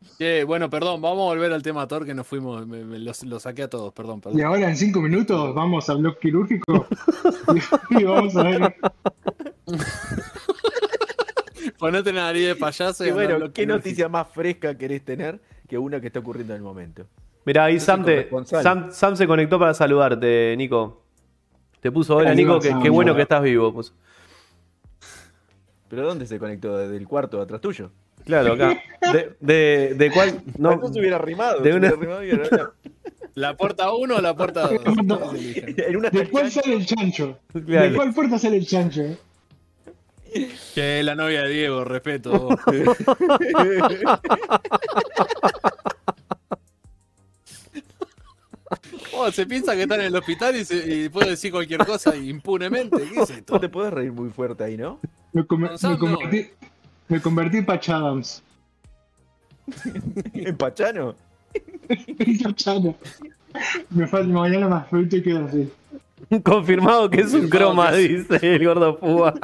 [0.00, 0.18] a la PG-13.
[0.18, 3.22] Che, bueno, perdón, vamos a volver al tema Thor que nos fuimos, me, me los,
[3.24, 4.42] los saqué a todos, perdón, Y perdón.
[4.44, 6.86] ahora en cinco minutos vamos al blog quirúrgico
[7.90, 8.74] y, y vamos a ver.
[11.78, 13.76] Ponete la nariz de payaso y Y bueno, ¿qué quirúrgico.
[13.76, 17.06] noticia más fresca querés tener que una que está ocurriendo en el momento?
[17.44, 18.28] Mirá, ahí Sam, te-.
[18.44, 21.02] Sam, Sam se conectó para saludarte, Nico.
[21.80, 23.72] Te puso hola, Nico, qué bueno que estás vivo.
[23.72, 23.92] puso.
[25.88, 26.76] ¿Pero dónde se conectó?
[26.76, 27.90] ¿Desde el cuarto atrás tuyo?
[28.30, 28.80] Claro, acá.
[29.12, 30.42] De, de, de cuál.
[30.58, 31.60] No, No, se hubiera rimado.
[31.60, 32.70] de se una- hubiera rimado y era-
[33.34, 34.80] ¿La puerta 1 o la puerta 2?
[35.78, 37.38] En una ¿De cuál sale el chancho?
[37.52, 39.02] ¿De cuál puerta sale el chancho?
[40.74, 42.48] Que es la novia de Diego, respeto.
[49.12, 52.14] Oh, se piensa que están en el hospital y, se- y puede decir cualquier cosa
[52.16, 52.96] impunemente.
[53.12, 53.54] ¿Qué es esto?
[53.54, 55.00] No te puedes reír muy fuerte ahí, ¿no?
[55.32, 56.48] Me, come- me convertí,
[57.10, 58.42] me convertí en Patch Adams.
[60.32, 61.14] En Pachano.
[61.88, 62.94] En Pachano.
[63.90, 65.70] Me falta mañana más fruto y quedo así.
[66.44, 69.34] Confirmado que es un croma, dice el gordo Púa.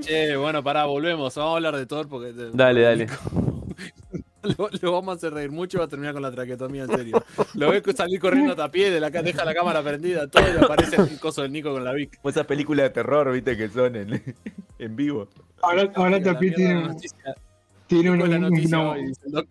[0.00, 1.34] Che, bueno, pará, volvemos.
[1.36, 2.32] Vamos a hablar de Thor porque.
[2.52, 3.06] Dale, dale.
[4.58, 6.88] Lo, lo vamos a hacer reír mucho y va a terminar con la traquetomía en
[6.90, 7.22] serio.
[7.54, 10.96] Lo ves salir corriendo a tapié, de la deja la cámara prendida, todo y aparece
[10.96, 12.18] el coso del Nico con la Vic.
[12.24, 14.22] Esas películas de terror, viste, que son en,
[14.78, 15.28] en vivo.
[15.62, 17.34] Ahora, ahora La de tiene, la noticia.
[17.86, 19.48] tiene un, Nico la un- noticia no, hoy, dice el doc.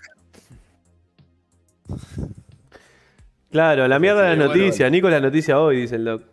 [3.51, 4.91] Claro, la mierda de las bueno, noticias.
[4.91, 6.23] Nico la noticia hoy, dice el doc.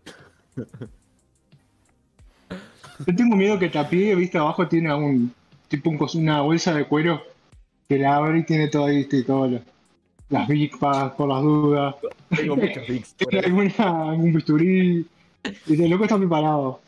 [3.06, 5.32] Yo tengo miedo que Tapí, viste, abajo tiene un
[5.68, 7.22] tipo una bolsa de cuero
[7.88, 9.60] que la abre y tiene todo ahí, viste, todo lo-
[10.28, 11.94] las Big Pass por las dudas.
[12.36, 13.14] Tengo muchos pics.
[13.14, 15.06] por Tiene alguna, algún bisturí.
[15.66, 16.80] Y el loco está preparado.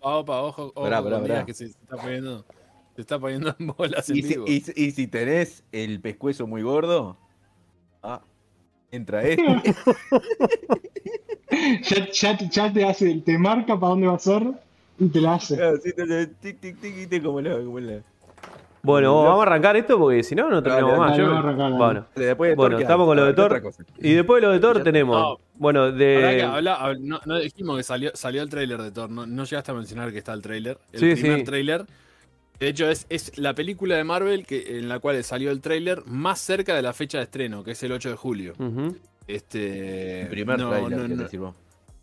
[0.00, 1.44] Opa, opa, ojo, ojo, con Díaz, pará.
[1.46, 2.44] que se, está poniendo.
[2.94, 4.44] Se está poniendo en bolas en Y si, vivo.
[4.46, 7.18] y si- y si tenés el pescuezo muy gordo,
[8.02, 8.22] ah,
[8.90, 9.44] entra este.
[11.88, 14.42] Ya, ya, te- ya te hace, te marca para dónde va a ser
[14.98, 15.62] y te la hace.
[15.62, 18.02] Así te hace tic, tic, tic, y te como la, como la.
[18.84, 21.10] Bueno, vamos a arrancar esto porque si no, no terminamos Dale, más.
[21.12, 21.84] dale, Yo- vamos a arrancar, dale.
[21.84, 23.74] Bueno, Después de Bueno, Thor, ¿qué estamos con lo de Ah, ¿qué Thor.
[23.98, 25.16] y después de lo de Thor tenemos.
[25.20, 25.38] no.
[25.54, 26.42] Bueno, que de.
[26.42, 29.74] habla- no, no dijimos que salió, salió el tráiler de Thor, no, no llegaste a
[29.74, 30.78] mencionar que está el tráiler.
[30.92, 31.44] El Sí, primer sí.
[31.44, 31.86] tráiler.
[32.60, 36.02] De hecho, es, es la película de Marvel que, en la cual salió el tráiler
[36.06, 38.52] más cerca de la fecha de estreno, que es el 8 de julio.
[39.26, 40.22] Este.
[40.22, 41.54] El primer no, trailer, no, no.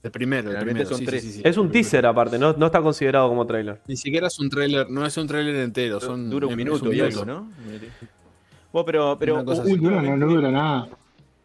[0.03, 1.21] El primero, el primero, son sí, tres.
[1.21, 1.41] sí, sí, sí.
[1.45, 3.81] Es un teaser aparte, no, no está considerado como tráiler.
[3.87, 6.99] Ni siquiera es un tráiler, no es un tráiler entero, son Dura un minuto y
[7.01, 7.49] algo, ¿no?
[8.71, 10.87] Bueno, pero, pero Uy, no, no dura nada.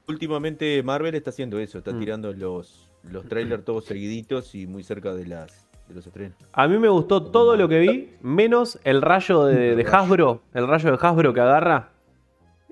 [0.09, 1.99] últimamente Marvel está haciendo eso, está Mm.
[1.99, 6.37] tirando los, los trailers todos seguiditos y muy cerca de las de los estrenos.
[6.53, 10.43] A mí me gustó todo lo que vi, menos el rayo de, de Hasbro.
[10.53, 11.91] El rayo de Hasbro que agarra.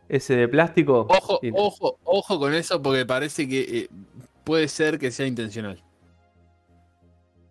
[0.09, 1.07] Ese de plástico.
[1.09, 3.89] Ojo, ojo, ojo con eso porque parece que eh,
[4.45, 5.83] puede ser que sea intencional.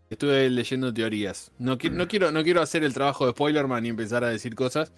[0.10, 1.52] Estuve leyendo teorías.
[1.58, 4.54] No, qui- no quiero, no quiero hacer el trabajo de Spoilerman y empezar a decir
[4.54, 4.94] cosas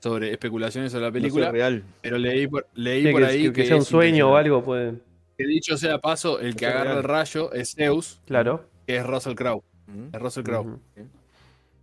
[0.00, 1.82] sobre especulaciones sobre la película, No real.
[2.02, 4.62] pero leí por, leí Sí, por que, ahí que- que sea un sueño o algo,
[4.62, 4.94] puede.
[5.38, 6.96] Que dicho sea paso, el que agarra real.
[6.98, 8.68] el rayo es Zeus, Claro.
[8.86, 9.62] que es Russell Crowe.
[9.86, 10.08] Mm.
[10.14, 10.78] Es Russell Crowe.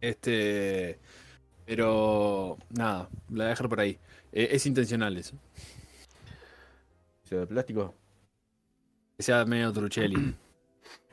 [0.02, 1.00] Este.
[1.66, 2.58] Pero.
[2.70, 3.98] Nada, la voy a dejar por ahí.
[4.32, 5.36] Eh, es intencional eso.
[7.24, 7.96] O sea, de plástico.
[9.18, 10.34] Que sea medio Truchelli.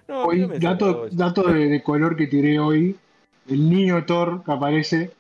[0.09, 2.97] No, Hoy, no me dato, dato de, de color que tiré hoy.
[3.49, 5.12] El niño Thor que aparece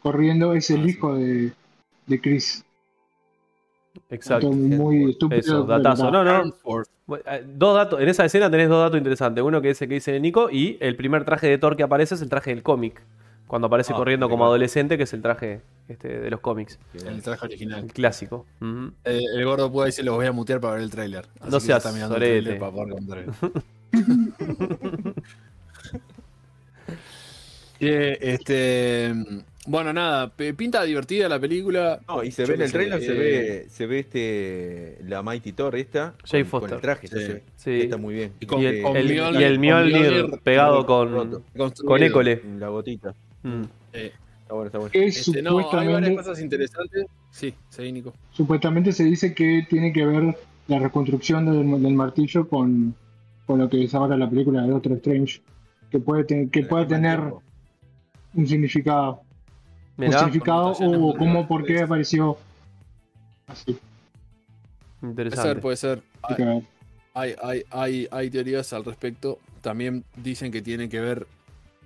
[0.00, 0.90] corriendo es el Ah, sí.
[0.90, 1.52] hijo de,
[2.06, 2.64] de Chris.
[4.08, 4.50] Exacto.
[4.52, 5.40] Muy estúpido.
[5.40, 6.10] Eso, datazo.
[6.12, 6.44] No, no.
[7.26, 9.42] Eh, Dos datos, en esa escena tenés dos datos interesantes.
[9.42, 12.14] Uno que es el que dice Nico y el primer traje de Thor que aparece
[12.14, 13.02] es el traje del cómic.
[13.48, 16.78] Cuando aparece Ah, corriendo como adolescente, que es el traje este, de los cómics.
[17.04, 17.82] El traje original.
[17.84, 18.46] El clásico.
[19.04, 21.26] Eh, el gordo puede decir, los voy a mutear para ver el tráiler.
[21.50, 22.42] No seas está mirando el sorete.
[22.42, 23.24] tráiler para poder contar.
[27.80, 29.14] Eh, este,
[29.66, 32.00] bueno, nada, pinta divertida la película.
[32.06, 35.22] No, y se Yo ve en el trailer, se eh, ve, se ve este la
[35.22, 36.76] Mighty Thor esta Jane con, con Foster.
[36.76, 37.14] el traje, Sí.
[37.16, 37.42] se ve.
[37.56, 37.80] Sí.
[37.82, 38.32] está muy bien.
[38.40, 41.42] Y con- Y el, el- el Mjolnir pegado con,
[41.86, 42.42] con École.
[42.58, 43.14] La gotita.
[43.48, 43.64] Mm.
[43.94, 44.90] Eh, Está bueno, está bueno.
[44.92, 47.06] Que este, no, hay varias supuestamente, cosas interesantes.
[47.30, 48.14] Sí, sí, Nico.
[48.32, 52.94] supuestamente se dice que tiene que ver la reconstrucción del, del martillo con,
[53.46, 55.42] con lo que es ahora la película de Doctor Strange.
[55.90, 57.20] Que puede, te- que puede tener
[58.34, 59.20] un significado.
[59.98, 62.38] Un significado o cómo, por qué apareció
[63.48, 63.76] así.
[65.00, 65.48] Puede interesante.
[65.48, 66.02] ser, puede ser.
[66.22, 66.62] Hay que ver.
[67.14, 69.38] Hay, hay, hay, hay teorías al respecto.
[69.60, 71.26] También dicen que tiene que ver.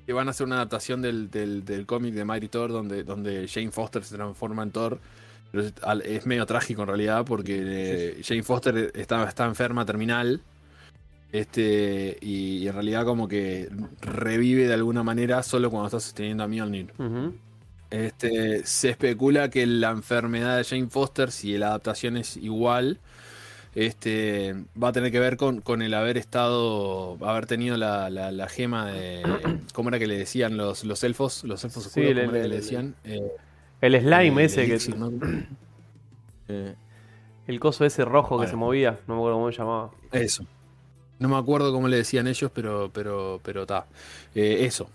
[0.07, 3.47] Que van a hacer una adaptación del, del, del cómic de Mighty Thor donde, donde
[3.49, 4.99] Jane Foster se transforma en Thor.
[5.51, 5.65] Pero
[6.05, 10.41] es, medio trágico en realidad porque eh, Jane Foster está, está enferma terminal.
[11.31, 16.45] Este, y, y en realidad como que revive de alguna manera solo cuando está sosteniendo
[16.45, 16.93] a Mjolnir.
[16.99, 17.35] Ujú.
[17.93, 22.99] Este, se especula que la enfermedad de Jane Foster, si la adaptación es igual,
[23.75, 28.33] este, va a tener que ver con, con el haber estado, haber tenido la, la-
[28.33, 29.23] la gema de,
[29.75, 31.45] ¿cómo era que le decían los, los elfos?
[31.45, 32.95] Los elfos Sí, oscuros, el- ¿cómo era el- que le decían?
[33.05, 33.21] Eh,
[33.81, 34.75] El slime el ese que.
[34.75, 35.11] elixir, ¿no?
[36.49, 36.75] Eh,
[37.47, 39.91] El coso ese rojo que se movía, no me acuerdo cómo se llamaba.
[40.13, 40.45] Eso.
[41.19, 43.87] No me acuerdo cómo le decían ellos, pero pero pero está.
[44.35, 44.89] eso.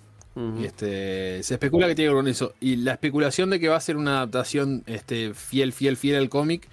[0.60, 2.54] Y este se especula que tiene que ver con eso.
[2.60, 6.30] Y la especulación de que va a ser una adaptación este, fiel, fiel, fiel al
[6.30, 6.68] cómic,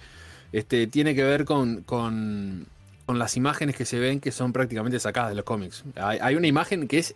[0.57, 2.65] este, tiene que ver con, con,
[3.05, 5.83] con las imágenes que se ven que son prácticamente sacadas de los cómics.
[5.95, 7.15] Hay, hay una imagen que es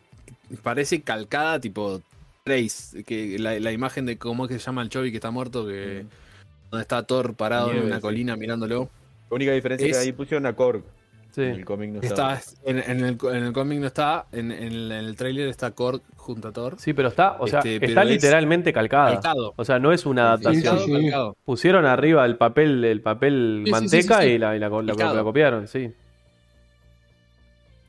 [0.64, 2.02] parece calcada, tipo
[2.44, 5.32] Trace, que la, la imagen de cómo es que se llama el Chovy que está
[5.32, 6.06] muerto, que
[6.72, 8.02] donde está Thor parado Nieve, en una sí.
[8.02, 8.90] colina mirándolo.
[9.30, 10.84] La única diferencia Es- que ahí pusieron a Korg.
[11.32, 11.42] Sí.
[11.44, 12.02] En el cómic no.
[12.02, 15.48] Está en, en el, en el cómic no está, en, en el, en el trailer
[15.48, 16.76] está Korg junto a Thor.
[16.80, 19.12] Sí, pero está, o sea, Este, está es literalmente calcada.
[19.14, 19.54] Calcado.
[19.56, 20.64] O sea, no es una Sí, adaptación.
[20.64, 20.92] Calcado, sí.
[21.04, 21.38] calcado.
[21.46, 24.36] Pusieron arriba el papel, el papel manteca sí, sí, sí.
[24.36, 25.16] y la, y la, la- la- Calcado.
[25.16, 25.92] la copiaron, sí.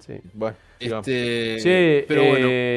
[0.01, 0.15] Sí.
[0.35, 0.57] Bueno.
[0.79, 2.29] Este, Che, pero eh,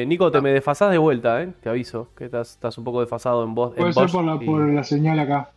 [0.02, 0.40] bueno, Nico, te Ah.
[0.42, 1.48] me desfasás de vuelta, ¿eh?
[1.62, 3.72] Te aviso, que estás, estás un poco desfasado en voz.
[3.72, 5.50] en Puede ser por la, y- por la señal acá.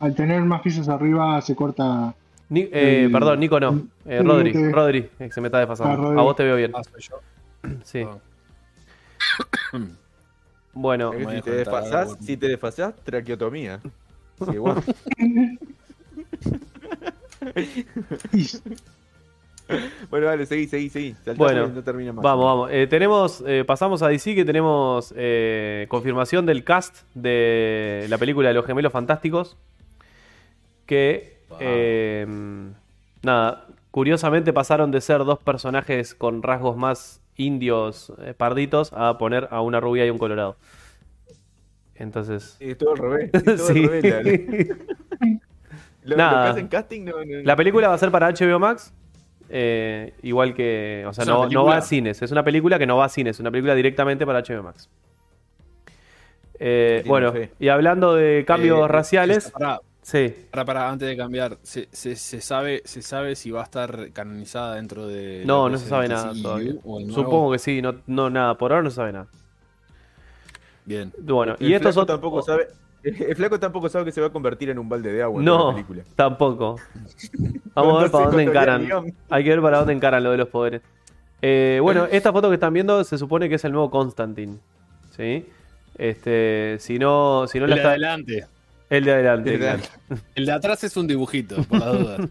[0.00, 2.14] Al tener más pisos arriba se corta.
[2.48, 3.88] Ni- eh, perdón, Nico no.
[4.06, 5.96] Eh, el- Rodri, Rodri, eh, se me está Ah, desfasando.
[6.02, 6.18] Rodri.
[6.18, 6.72] A vos te veo bien.
[6.74, 7.20] ah, soy yo.
[7.84, 8.06] Sí.
[10.78, 12.22] Bueno, si te desfasás, algo.
[12.22, 13.80] si te desfasás, traqueotomía.
[14.52, 14.82] Que bueno.
[20.10, 21.14] bueno, dale, seguí, seguí, seguí.
[21.36, 22.22] Bueno, no termina más.
[22.22, 22.70] Vamos, vamos.
[22.72, 28.48] Eh, tenemos, eh, pasamos a DC que tenemos eh, confirmación del cast de la película
[28.48, 29.56] de los gemelos fantásticos.
[30.86, 32.26] Que, eh,
[33.22, 39.48] nada, curiosamente pasaron de ser dos personajes con rasgos más indios eh, parditos a poner
[39.50, 40.56] a una rubia y un colorado.
[41.94, 43.30] Entonces, Es todo al revés.
[43.34, 43.84] Es todo sí.
[43.84, 44.68] al revés.
[44.68, 44.76] la-
[45.26, 45.38] Lo,
[46.04, 46.44] lo Nada.
[46.44, 48.92] que hacen casting no, no- La película va a ser para HBO Max.
[49.48, 51.04] eh, igual que.
[51.06, 52.20] O sea, ¿Es una no, va a cines.
[52.22, 53.36] Es una película que no va a cines.
[53.36, 54.88] Es una película directamente para HBO Max.
[56.58, 57.50] Eh, bueno, fe.
[57.58, 59.50] y hablando de cambios Eh, raciales.
[59.50, 60.32] Para, Sí.
[60.52, 64.12] para, para, antes de cambiar, ¿se, se, se sabe, ¿se sabe si va a estar
[64.12, 65.42] canonizada dentro de.
[65.44, 66.72] No, no se sabe el nada DCEU todavía.
[67.12, 67.82] Supongo que sí.
[67.82, 68.56] No, no, nada.
[68.56, 69.26] Por ahora no se sabe nada.
[70.84, 71.12] Bien.
[71.18, 72.68] Bueno, El y esto otro- tampoco sabe.
[73.02, 75.44] El flaco tampoco sabe que se va a convertir en un balde de agua en
[75.44, 76.02] No, toda la película.
[76.14, 76.76] tampoco.
[77.74, 78.88] Vamos a ver para dónde encaran.
[79.28, 80.82] Hay que ver para dónde encaran lo de los poderes.
[81.42, 84.58] Eh, bueno, esta foto que están viendo se supone que es el nuevo Constantine.
[85.16, 85.46] ¿Sí?
[85.98, 87.90] Este, si no, si no la de está.
[87.90, 88.46] adelante.
[88.88, 89.82] El de adelante, El de claro.
[90.34, 92.28] El de atrás es un dibujito, por las dudas.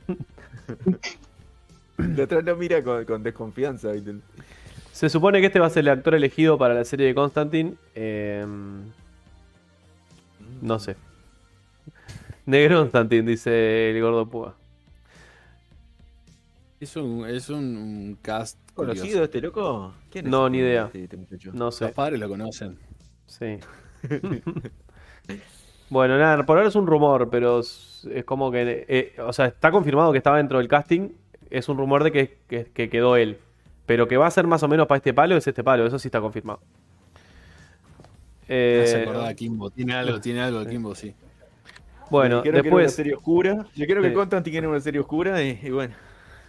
[1.97, 3.91] De atrás lo mira con, con desconfianza.
[4.91, 7.73] Se supone que este va a ser el actor elegido para la serie de Constantine.
[7.95, 8.45] Eh,
[10.61, 10.95] no sé.
[12.45, 14.55] Negro Constantine, dice el gordo Púa.
[16.79, 19.23] Es un, es un, cast ¿Conocido curioso.
[19.23, 19.93] este loco?
[20.11, 20.89] ¿Quién es No, este- ni idea.
[20.93, 21.47] Este, este?
[21.53, 21.87] No Los sé.
[21.89, 22.77] padres lo conocen.
[23.27, 23.57] Sí.
[25.89, 28.85] bueno, nada, por ahora es un rumor, pero es, es como que.
[28.87, 31.09] eh, o sea, está confirmado que estaba dentro del casting.
[31.49, 33.37] Es un rumor de que, que- que quedó él.
[33.85, 35.85] Pero que va a ser más o menos para este palo, es este palo.
[35.85, 36.59] Eso sí está confirmado.
[38.47, 39.69] Eh, acordar a Kimbo.
[39.69, 41.13] Tiene algo, tiene algo de Kimbo, sí.
[42.09, 43.65] bueno, que era una después serie oscura.
[43.75, 44.13] Yo creo que Sí.
[44.15, 45.93] Constantine era una serie oscura y, y bueno.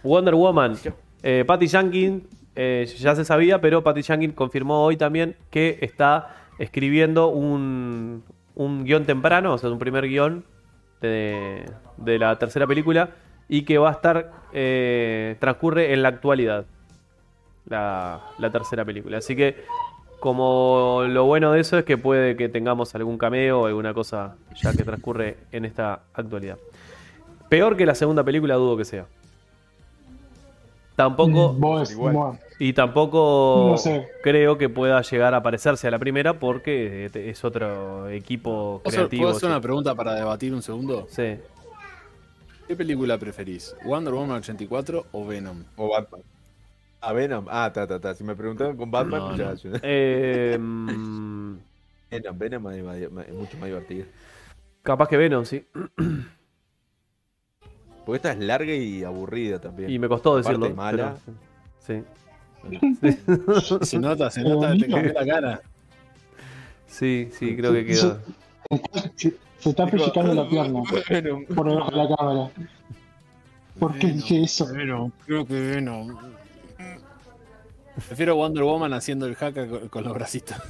[0.03, 0.75] Wonder Woman.
[1.23, 2.23] Eh, Patty Jenkins,
[2.55, 8.23] eh, ya se sabía, pero Patty Jenkins confirmó hoy también que está escribiendo un,
[8.57, 10.43] un guion temprano, o sea, un primer guion
[10.99, 11.63] de,
[11.97, 13.11] de la tercera película
[13.47, 16.65] y que va a estar, eh, transcurre en la actualidad,
[17.65, 19.19] la, la tercera película.
[19.19, 19.63] Así que,
[20.19, 24.35] como lo bueno de eso es que puede que tengamos algún cameo o alguna cosa
[24.55, 26.57] ya que transcurre en esta actualidad.
[27.49, 29.05] Peor que la segunda película, dudo que sea.
[30.95, 32.39] Tampoco, Vos, igual.
[32.59, 34.07] Y tampoco No sé.
[34.23, 38.89] creo que pueda llegar a parecerse a la primera porque eh, es otro equipo ¿Puedo
[38.89, 39.21] hacer, creativo.
[39.23, 39.51] puedo hacer sí.
[39.51, 41.07] una pregunta para debatir un segundo?
[41.09, 41.35] Sí.
[42.67, 43.75] ¿Qué película preferís?
[43.85, 45.63] ¿Wonder Woman 84 o Venom?
[45.77, 46.21] O Batman.
[46.99, 47.45] Ah, Venom.
[47.49, 48.13] Ah, ta, ta, ta.
[48.15, 49.53] Si me preguntaban con Batman, No, ya.
[49.63, 49.79] no.
[49.83, 51.55] Eh, mm,
[52.11, 54.05] Venom, Venom es, más- más- es mucho más divertido.
[54.83, 55.65] capaz que Venom, sí.
[58.05, 59.89] Porque esta es larga y aburrida también.
[59.89, 60.75] Y me costó Aparte decirlo.
[60.75, 61.15] mala.
[61.25, 61.37] pero-
[62.01, 62.03] sí.
[63.81, 65.61] Se nota, se nota, te cambió la cara.
[66.87, 68.19] sí, sí, creo que quedó.
[69.15, 71.45] se, se está pellizcando la pierna Venom.
[71.45, 72.49] por debajo de la cámara.
[73.79, 74.67] ¿Por qué dije eso?
[74.73, 76.17] Venom, creo que Venom.
[78.07, 80.57] Prefiero Wonder Woman haciendo el jaca con, con los bracitos.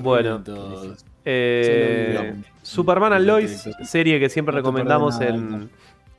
[0.00, 0.36] Bueno.
[0.36, 1.04] Arruinitos.
[1.26, 2.34] Eh.
[2.62, 5.70] Superman and Lois, serie que siempre recomendamos en,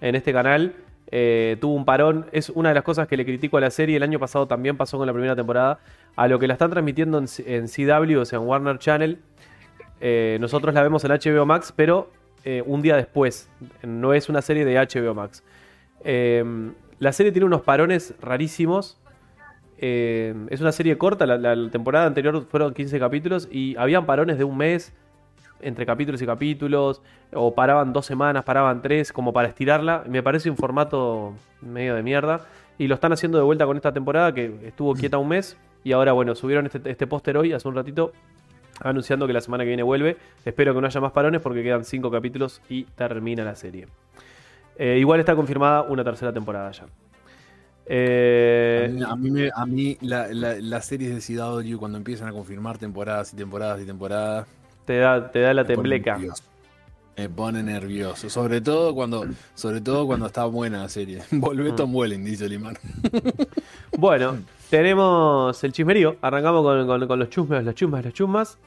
[0.01, 0.75] en este canal,
[1.11, 2.25] eh, tuvo un parón.
[2.31, 3.97] Es una de las cosas que le critico a la serie.
[3.97, 5.79] El año pasado también pasó con la primera temporada.
[6.15, 7.25] A lo que la están transmitiendo en,
[7.67, 9.19] CW, o sea, en Warner Channel.
[10.01, 12.09] Eh, nosotros la vemos en HBO Max, pero
[12.43, 13.49] eh, un día después.
[13.83, 15.43] No es una serie de HBO Max.
[16.03, 16.43] Eh,
[16.99, 18.97] la serie tiene unos parones rarísimos.
[19.77, 24.37] Eh, es una serie corta, la, la temporada anterior fueron 15 capítulos y habían parones
[24.37, 24.93] de un mes
[25.61, 27.01] entre capítulos y capítulos,
[27.33, 30.03] o paraban dos semanas, paraban tres, como para estirarla.
[30.07, 32.41] Me parece un formato medio de mierda.
[32.77, 35.57] Y lo están haciendo de vuelta con esta temporada que estuvo quieta un mes.
[35.83, 38.11] Y ahora, bueno, subieron este, este póster hoy, hace un ratito,
[38.81, 40.17] anunciando que la semana que viene vuelve.
[40.43, 43.87] Espero que no haya más parones porque quedan cinco capítulos y termina la serie.
[44.77, 46.85] Eh, igual está confirmada una tercera temporada ya.
[47.87, 51.97] Eh, A mí, a mí me- a mí la, la- las series de CW cuando
[51.97, 54.47] empiezan a confirmar temporadas y temporadas y temporadas
[54.85, 56.19] te, da, te da la me tembleca.
[57.17, 61.21] Me pone nervioso, sobre todo cuando, sobre todo cuando está buena la serie.
[61.31, 61.75] Volvé Mm.
[61.75, 62.77] Tom Welling, dice Limar.
[63.97, 64.37] Bueno,
[64.69, 66.17] tenemos el chismerío.
[66.21, 68.57] Arrancamos con, con- con los chusmes, los chusmas, los chusmas.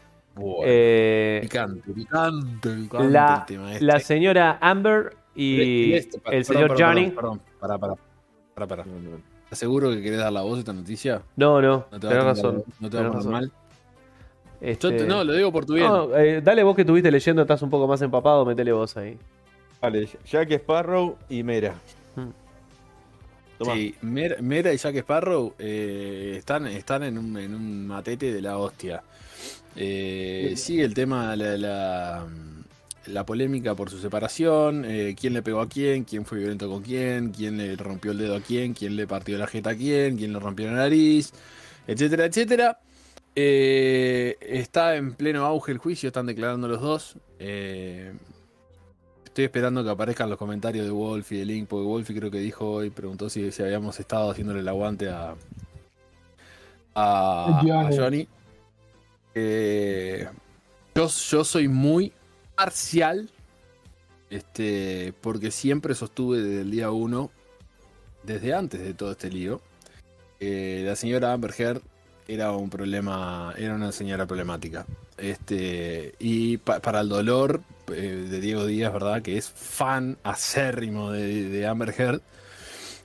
[0.64, 3.84] Eh, Picante, picante, picante la, este.
[3.84, 7.10] la señora Amber y Este, el perdón, señor perdón, Johnny.
[7.10, 7.94] Perdón, pará, pará.
[8.54, 8.84] Pará, pará.
[9.44, 11.22] ¿Estás seguro que querés dar la voz a esta noticia?
[11.36, 12.64] No, no, No te tenés razón.
[12.80, 13.52] No te va a poner mal.
[14.60, 15.86] Este, Yo te- no, lo digo por tu bien.
[15.86, 19.16] no, eh, dale vos que estuviste leyendo, estás un poco más empapado, metele vos ahí.
[19.80, 21.74] Vale, Jack Sparrow y Mera.
[22.16, 22.28] Mm.
[23.58, 23.74] Toma.
[23.74, 28.40] Sí, Mer- Mera y Jack Sparrow eh, están, están en, un, en un matete de
[28.42, 29.02] la hostia.
[29.76, 32.26] Eh, sigue el tema, la, la,
[33.06, 36.82] la polémica por su separación, eh, quién le pegó a quién, quién fue violento con
[36.82, 40.16] quién, quién le rompió el dedo a quién, quién le partió la jeta a quién,
[40.16, 41.32] quién le rompió la nariz,
[41.86, 42.78] etcétera, etcétera.
[43.34, 47.16] Eh, está en pleno auge el juicio, están declarando los dos.
[47.38, 48.12] Eh,
[49.24, 52.40] Estoy esperando que aparezcan los comentarios de Wolf y de Link, porque Wolf creo que
[52.40, 55.36] dijo hoy, preguntó si, si habíamos estado haciéndole el aguante a,
[56.94, 58.26] a, a Johnny.
[59.36, 60.26] Eh,
[60.92, 62.12] yo, yo soy muy
[62.56, 63.30] parcial,
[64.28, 67.30] este, porque siempre sostuve desde el día uno,
[68.24, 69.60] desde antes de todo este lío,
[70.40, 71.82] la señora Amber Heard
[72.28, 74.86] era un problema, era una señora problemática.
[75.16, 77.62] Este, y pa- para el dolor
[77.92, 79.22] eh, de Diego Díaz, ¿verdad?
[79.22, 82.20] Que es fan acérrimo de, de Amber Heard.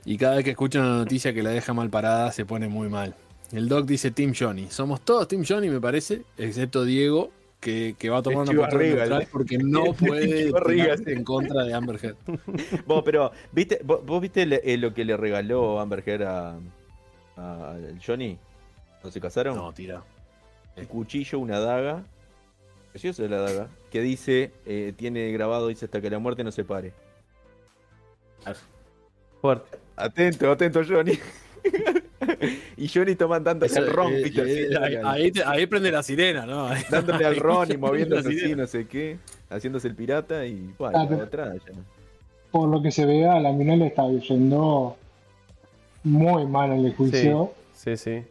[0.05, 2.89] Y cada vez que escucha una noticia que la deja mal parada, se pone muy
[2.89, 3.15] mal.
[3.53, 4.67] El doc dice Team Johnny.
[4.69, 7.31] Somos todos Team Johnny, me parece, excepto Diego,
[7.61, 9.27] que, que va a tomar una postura ¿eh?
[9.31, 12.17] porque no puede tirarse en contra de Amber Heard.
[12.85, 16.59] Vos, pero, ¿viste, vos, vos viste le- eh, lo que le regaló Amber Heard a,
[17.37, 18.37] a- Johnny?
[19.03, 19.55] ¿No se casaron?
[19.55, 20.01] No, tira.
[20.77, 22.03] Un cuchillo, una daga.
[22.91, 23.67] Preciosa la daga.
[23.91, 26.93] Que dice, eh, tiene grabado, dice hasta que la muerte no se pare.
[29.41, 29.77] Fuerte.
[29.95, 31.19] Atento, atento, Johnny.
[32.77, 34.63] y Johnny tomando dándole al ron, Eh, ¿viste?
[34.73, 36.69] eh, ahí, ahí prende la sirena, ¿no?
[36.89, 39.17] dándole al ron y moviéndose Así no sé qué.
[39.49, 41.73] Haciéndose el pirata y bueno, Ah, pero- atrás ya.
[42.51, 44.95] Por lo que se ve, a la mina le está yendo
[46.03, 47.51] muy mal en el juicio.
[47.73, 48.23] Sí, sí.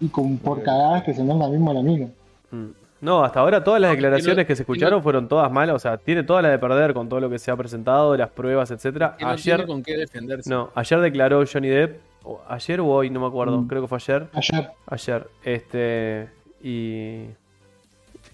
[0.00, 2.06] Y con por cagadas que se manda mismo a la mina.
[2.50, 2.66] Mm.
[3.00, 5.76] No, hasta ahora todas las No, declaraciones que se escucharon fueron todas malas.
[5.76, 8.28] O sea, tiene toda la de perder con todo lo que se ha presentado, las
[8.30, 9.16] pruebas, etcétera.
[9.24, 10.50] Ayer, con qué defenderse.
[10.50, 12.00] no, ayer declaró Johnny Depp.
[12.24, 13.58] o Ayer o hoy, no me acuerdo.
[13.62, 13.68] Mm.
[13.68, 14.26] Creo que fue ayer.
[14.32, 15.26] Ayer, Ayer.
[15.44, 16.28] Este.
[16.62, 17.26] Y.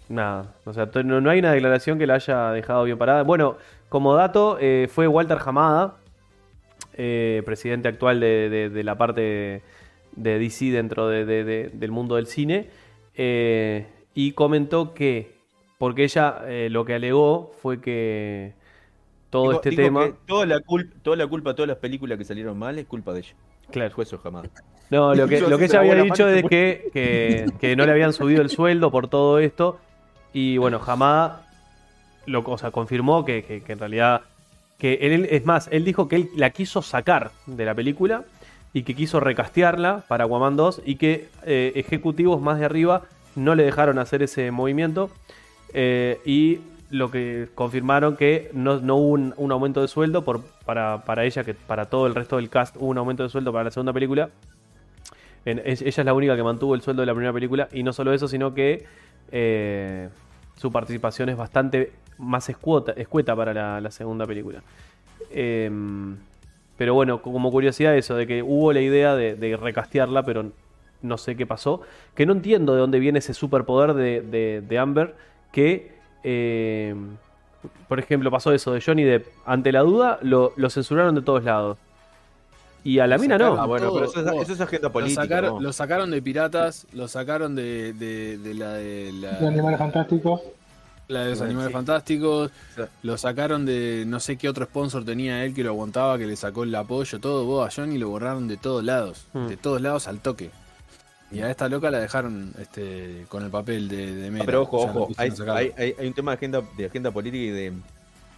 [0.09, 0.46] Nada.
[0.64, 3.22] O sea, no, no hay una declaración que la haya dejado bien parada.
[3.22, 3.57] Bueno,
[3.88, 5.94] como dato, eh, fue Walter Hamada,
[6.94, 9.62] eh, presidente actual de, de- de la parte
[10.16, 12.68] de DC dentro de- de- de- del mundo del cine.
[13.16, 15.35] eh, y comentó que.
[15.79, 18.55] Porque ella eh, lo que alegó fue que
[19.31, 20.07] todo este tema.
[20.07, 20.61] que Toda la,
[21.03, 23.35] toda la culpa, todas las películas que salieron mal es culpa de ella.
[23.70, 23.94] Claro.
[23.94, 24.48] Fue eso jamás.
[24.90, 28.12] No, lo que, lo que ella había dicho es que, que, que no le habían
[28.12, 29.79] subido el sueldo por todo esto.
[30.33, 31.48] Y bueno, Hamada
[32.27, 34.23] lo, o sea, confirmó que, que- que en realidad.
[34.79, 38.25] que él, Es más, él dijo que él la quiso sacar de la película
[38.75, 43.02] y que quiso recastearla para Aquaman 2 y que eh, ejecutivos más de arriba
[43.37, 45.10] no le dejaron hacer ese movimiento.
[45.72, 46.58] Eh, y
[46.90, 51.44] lo que confirmaron que no, no hubo un, aumento de sueldo por, para, para ella,
[51.44, 53.92] que para todo el resto del cast hubo un aumento de sueldo para la segunda
[53.92, 54.29] película.
[55.44, 57.68] Ella es la única que mantuvo el sueldo de la primera película.
[57.72, 58.87] Y no solo eso, sino que
[59.31, 60.08] eh,
[60.56, 64.62] su participación es bastante más escueta, escueta para la, la segunda película.
[65.31, 66.16] Em,
[66.77, 70.50] pero bueno, como curiosidad eso, de que hubo la idea de, de recastearla, pero
[71.02, 71.83] no sé qué pasó.
[72.14, 75.14] Que no entiendo de dónde viene ese superpoder de, de- de Amber,
[75.52, 75.92] que,
[76.25, 76.94] eh,
[77.88, 79.27] por ejemplo, pasó eso de Johnny Depp.
[79.46, 81.79] Ante la duda, lo, lo censuraron de todos lados.
[82.83, 83.54] Y a la Lo mina no.
[83.58, 85.22] Ah, bueno, todo, pero eso, es- eso es agenda Lo política.
[85.22, 85.60] sacaron, ¿no?
[85.60, 90.40] lo sacaron de piratas, lo sacaron de, de, de la de la, Los animales fantásticos.
[91.09, 91.73] La de los Bueno, animales sí.
[91.75, 92.83] fantásticos, Sí.
[93.02, 96.37] lo sacaron de no sé qué otro sponsor tenía él que lo aguantaba, que le
[96.37, 99.48] sacó el apoyo, todo, vos a Johnny lo borraron de todos lados, Hmm.
[99.48, 100.50] de todos lados al toque.
[101.31, 104.79] Y a esta loca la dejaron este, con el papel de, de Ah, pero ojo,
[104.83, 107.73] ojo, hay, hay- hay- hay un tema de agenda, de agenda política y de,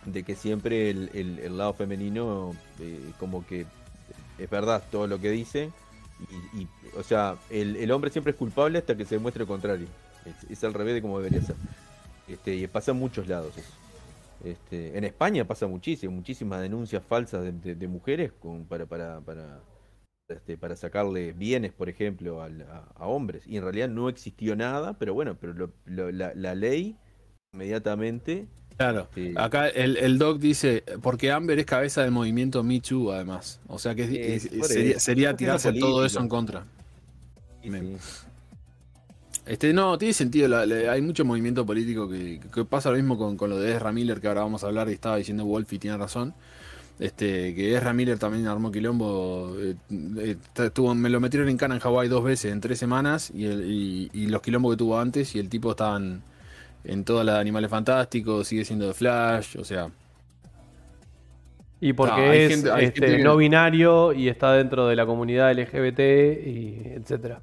[0.06, 3.66] de que siempre el, el- el lado femenino, eh, como que
[4.38, 5.70] es verdad todo lo que dice,
[6.54, 9.46] y, y, o sea, el, el hombre siempre es culpable hasta que se demuestre lo
[9.46, 9.86] contrario.
[10.24, 11.56] Es, es al revés de como debería ser.
[12.28, 13.72] Este, y pasa en muchos lados eso.
[14.44, 19.20] Este, en España pasa muchísimo, muchísimas denuncias falsas de, de- de mujeres con- para, para,
[19.20, 19.60] para,
[20.28, 23.46] este, para sacarle bienes, por ejemplo, al- a, a hombres.
[23.46, 26.96] Y en realidad no existió nada, pero bueno, pero lo- lo- la, la ley
[27.54, 28.46] inmediatamente...
[28.76, 29.32] Claro, Sí.
[29.36, 33.58] acá el, el doc dice, porque Amber es cabeza del movimiento Me Too, además.
[33.68, 36.66] O sea que es- es- sería, sería tirarse todo eso en contra.
[37.62, 37.70] sí.
[39.46, 40.48] Este, no, tiene sentido.
[40.48, 43.72] la- la- hay mucho movimiento político que, que pasa lo mismo con, con lo de
[43.76, 46.34] Ezra Miller, que ahora vamos a hablar y estaba diciendo Wolf y tiene razón.
[46.98, 49.54] Este, que Ezra Miller también armó quilombo.
[49.58, 49.76] eh,
[50.18, 50.36] eh,
[50.72, 53.70] tuvo- me lo metieron en cana en Hawái dos veces en tres semanas y, el-
[53.70, 56.22] y- y los quilombos que tuvo antes y el tipo estaba en,
[56.84, 59.90] en todas las Animales Fantásticos, sigue siendo de Flash, o sea...
[61.80, 65.50] Y porque No, es gente- este, gente no binario y está dentro de la comunidad
[65.52, 66.00] LGBT
[66.46, 67.42] y etcétera.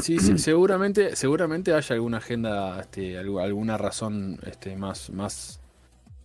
[0.00, 5.60] Sí, sí, seguramente, seguramente haya alguna agenda, este, algu- alguna razón este, más, más.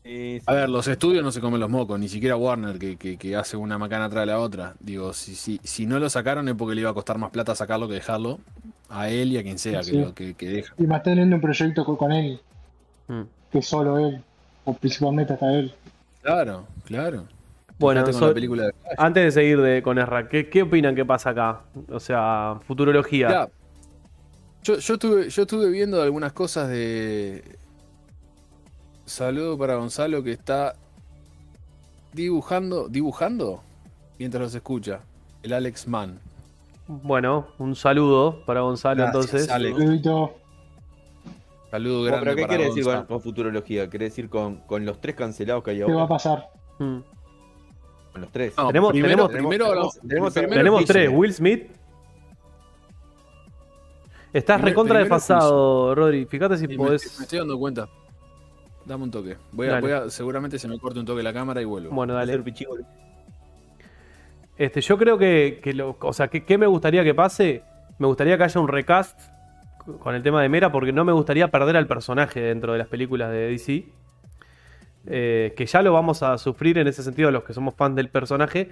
[0.04, 0.44] Sí, sí.
[0.48, 3.36] A ver, los estudios no se comen los mocos, ni siquiera Warner que, que- que
[3.36, 4.74] hace una macana tras la otra.
[4.80, 7.54] Digo, si, si, si no lo sacaron es porque le iba a costar más plata
[7.54, 8.40] sacarlo que dejarlo
[8.90, 9.92] a él y a quien sea Sí.
[9.92, 10.74] que, lo, que, que deja.
[10.80, 12.40] Y más teniendo un proyecto con, él,
[13.08, 13.22] Mm.
[13.52, 14.24] que solo él,
[14.66, 15.72] o principalmente hasta él.
[16.24, 17.26] Claro, claro.
[17.82, 20.96] Bueno, con so- la película de antes de seguir de, con Ezra, ¿qué, qué opinan
[20.96, 21.62] que pasa acá?
[21.90, 23.50] O sea, futurología.
[24.64, 27.44] Yo, yo, estuve, yo estuve viendo algunas cosas de.
[29.06, 30.76] Saludo para Gonzalo que está
[32.14, 32.88] dibujando.
[32.88, 33.64] ¿Dibujando?
[34.20, 35.02] Mientras los escucha.
[35.44, 36.20] El Alex Mann.
[36.88, 39.50] Bueno, un saludo para Gonzalo Gracias, entonces.
[39.50, 39.78] Alex.
[41.72, 43.90] Saludo Bueno, grande pero ¿qué para quiere decir con, con futurología?
[43.90, 46.08] ¿Quiere decir con, con los tres cancelados que hay ¿qué va a ahora?
[46.08, 46.50] pasar?
[46.80, 46.98] Mm.
[48.12, 48.54] Con los tres.
[48.58, 51.06] No, Tenemos- primero, tenemos- primero, tenemos- hablamos- tenemos- primero Tenemos Disney.
[51.06, 51.72] tres, Will Smith.
[54.34, 56.26] Estás recontra primero desfasado, Rodri.
[56.26, 57.18] Fíjate si me, podés.
[57.20, 57.90] me estoy dando cuenta.
[58.86, 59.38] Dame un toque.
[59.52, 59.82] Voy a, Dale.
[59.82, 61.92] voy a- seguramente se me corte un toque la cámara y vuelvo.
[61.94, 62.42] Bueno, dale.
[64.58, 67.64] Este, yo creo que, que lo, o sea, que, ¿qué me gustaría que pase?
[68.00, 69.20] Me gustaría que haya un recast
[70.00, 72.88] con el tema de Mera, porque no me gustaría perder al personaje dentro de las
[72.88, 73.86] películas de DC.
[75.08, 78.10] Eh, que ya lo vamos a sufrir en ese sentido los que somos fans del
[78.10, 78.70] personaje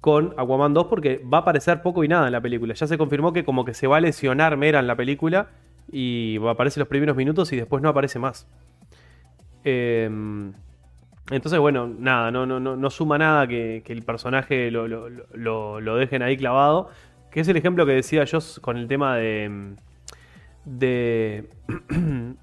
[0.00, 2.74] con Aquaman 2 porque va a aparecer poco y nada en la película.
[2.74, 5.48] Ya se confirmó que como que se va a lesionar Mera en la película
[5.90, 8.46] y va a aparecer los primeros minutos y después no aparece más.
[9.64, 10.08] Eh,
[11.30, 15.80] entonces, bueno, nada, no, no, no, no suma nada que, el personaje lo, lo- lo-
[15.80, 16.90] lo dejen ahí clavado.
[17.30, 19.74] Que es el ejemplo que decía yo con el tema de.
[20.64, 21.48] De.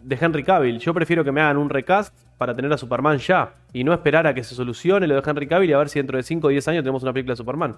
[0.01, 0.79] de Henry Cavill.
[0.79, 3.53] Yo prefiero que me hagan un recast para tener a Superman ya.
[3.73, 5.99] Y no esperar a que se solucione lo de Henry Cavill y a ver si
[5.99, 7.75] dentro de 5 o 10 años tenemos una película de Superman.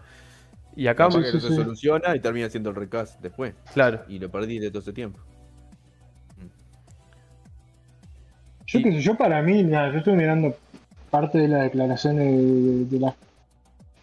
[0.75, 1.55] Y acá, Sí, sí, se sí.
[1.55, 3.53] soluciona y termina siendo el recast después.
[3.73, 4.01] claro.
[4.07, 5.19] Y lo perdí de todo ese tiempo.
[8.65, 10.55] Yo Y- qué sé, yo para mí, mira, yo estoy mirando
[11.11, 13.15] parte de las declaraciones de, de la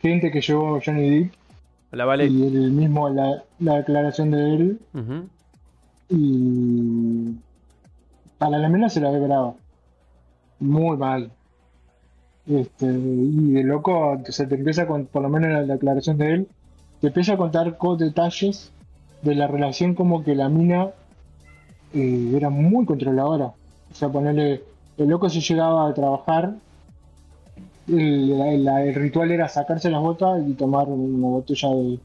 [0.00, 1.32] gente que llevó Johnny Depp
[1.92, 2.26] La vale.
[2.26, 5.28] y el mismo la, la declaración de él Ujú.
[6.10, 7.34] Y
[8.38, 9.54] para la mina se la ve brava.
[10.58, 11.30] Muy mal.
[12.46, 16.48] Este, y de loco se te empieza con, por lo menos la declaración de él,
[17.00, 18.72] te empieza a contar con detalles
[19.22, 20.88] de la relación como que la mina
[21.94, 23.46] eh, era muy controladora.
[23.46, 24.62] O sea, ponerle,
[24.98, 26.54] el loco se llegaba a trabajar,
[27.88, 31.98] el, la- la- el ritual era sacarse las botas y tomar una botella de,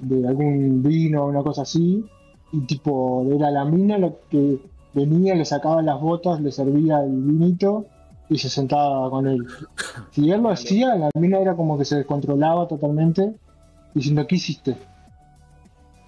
[0.00, 2.04] de algún vino o una cosa así,
[2.52, 4.58] y tipo, era la mina lo que
[4.94, 7.86] venía, le sacaba las botas, le servía el vinito
[8.28, 9.46] y se sentaba con él.
[10.12, 13.34] Si él lo hacía, la mina era como que se descontrolaba totalmente,
[13.94, 14.76] diciendo, ¿qué hiciste?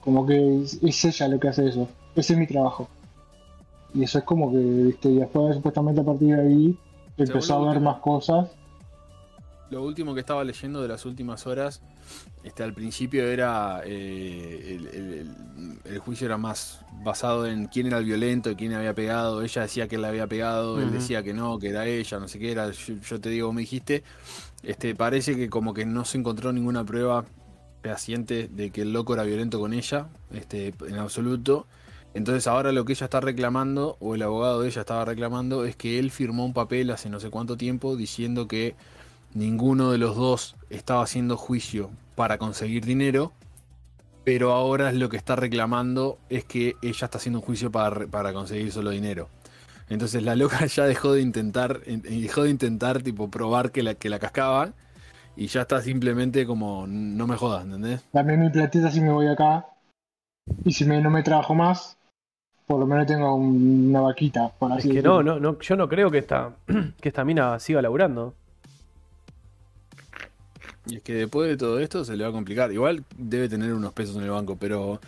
[0.03, 2.89] Como que es, es ella lo que hace eso, ese es mi trabajo.
[3.95, 6.79] Y eso es como que, viste, y después supuestamente a partir de ahí
[7.17, 8.49] empezó a ver más cosas.
[9.71, 11.81] Lo último que estaba leyendo de las últimas horas,
[12.43, 17.87] este, al principio era eh, el, el- el- el juicio era más basado en quién
[17.87, 19.43] era el violento, quién había pegado.
[19.43, 22.29] Ella decía que él le había pegado, él decía que no, que era ella, no
[22.29, 22.71] sé qué era.
[22.71, 24.03] Yo, yo te digo, me dijiste,
[24.63, 27.25] este, parece que como que no se encontró ninguna prueba
[27.83, 31.67] fehaciente de que el loco era violento con ella, este, en absoluto.
[32.13, 35.77] Entonces ahora lo que ella está reclamando, o el abogado de ella estaba reclamando, es
[35.77, 38.75] que él firmó un papel hace no sé cuánto tiempo diciendo que
[39.35, 43.33] ninguno de los dos estaba haciendo juicio para conseguir dinero,
[44.25, 48.07] pero ahora es lo que está reclamando es que ella está haciendo un juicio para,
[48.07, 49.29] para conseguir solo dinero.
[49.89, 53.95] Entonces la loca ya dejó de intentar, en- dejó de intentar tipo probar que la,
[53.95, 54.75] que la cascaban
[55.37, 58.05] y ya está simplemente como no me jodas, ¿entendés?
[58.13, 59.67] Dame mi platita si me voy acá.
[60.65, 61.97] Y si me, no me trabajo más,
[62.67, 64.51] por lo menos tengo un- una vaquita.
[64.59, 65.23] Por Es así que decirlo.
[65.23, 66.57] no, no, no, yo no creo que esta,
[67.01, 68.35] que esta mina siga laburando.
[70.87, 72.73] Y es que después de todo esto se le va a complicar.
[72.73, 75.01] Igual debe tener unos pesos en el banco, pero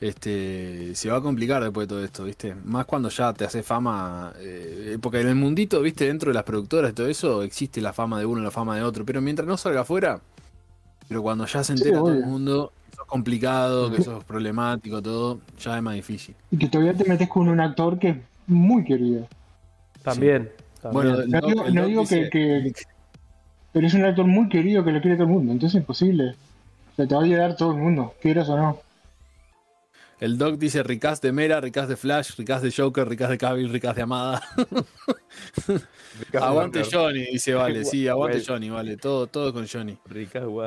[0.00, 2.54] este se va a complicar después de todo esto, ¿viste?
[2.64, 4.32] Más cuando ya te hace fama.
[4.38, 6.06] eh, porque en el mundito, ¿viste?
[6.06, 8.82] Dentro de las productoras y todo eso, existe la fama de uno, la fama de
[8.82, 9.04] otro.
[9.04, 10.20] Pero mientras no salga afuera,
[11.08, 15.00] pero cuando ya se Sí, entera todo el mundo, que sos complicado, que sos problemático,
[15.00, 16.34] todo, ya es más difícil.
[16.50, 18.16] Y que todavía te metes con un actor que es
[18.46, 19.28] muy querido.
[20.02, 20.50] También.
[20.80, 20.92] también.
[20.92, 22.72] Bueno, No digo, no que-
[23.72, 25.52] Pero es un actor muy querido que lo quiere todo el mundo.
[25.52, 26.34] Entonces es imposible.
[26.92, 28.80] O sea, te va a llegar todo el mundo, quieras o no.
[30.20, 33.70] El Doc dice Ricaz de Mera, Ricaz de Flash, Ricaz de Joker, Ricaz de Cavill,
[33.70, 34.42] Ricaz de Amada.
[36.38, 36.82] aguante.
[36.84, 37.86] Johnny, dice Vale.
[37.86, 38.46] Sí, aguante Well.
[38.46, 38.98] Johnny, vale.
[38.98, 39.96] Todo, todo con Johnny.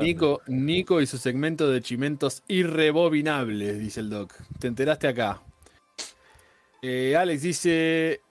[0.02, 4.34] Nico, Nico y su segmento de chimentos irrebobinables, dice el Doc.
[4.58, 5.40] Te enteraste acá.
[6.82, 8.23] Eh, Alex dice.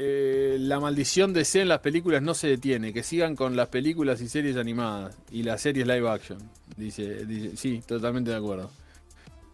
[0.00, 2.92] Eh, la maldición de C en las películas no se detiene.
[2.92, 5.16] Que sigan con las películas y series animadas.
[5.30, 6.38] Y las series live action.
[6.76, 8.70] Dice, dice sí, totalmente de acuerdo.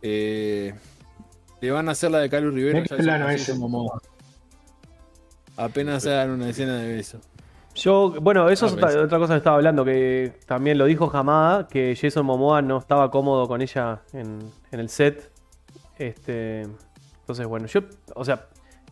[0.02, 0.74] Eh,
[1.60, 2.84] le van a hacer la de Carlos Rivera.
[2.84, 3.54] Ya plano ese.
[3.54, 4.00] Momoa.
[5.56, 7.20] Apenas hagan una escena de beso.
[7.74, 8.96] Yo, bueno, eso es Ah, otra, ves.
[8.98, 13.10] otra cosa que estaba hablando, que también lo dijo Hamada, que Jason Momoa no estaba
[13.10, 14.38] cómodo con ella en,
[14.70, 15.30] en el set.
[15.98, 16.62] Este,
[17.20, 17.80] entonces, bueno, yo,
[18.14, 18.46] o sea,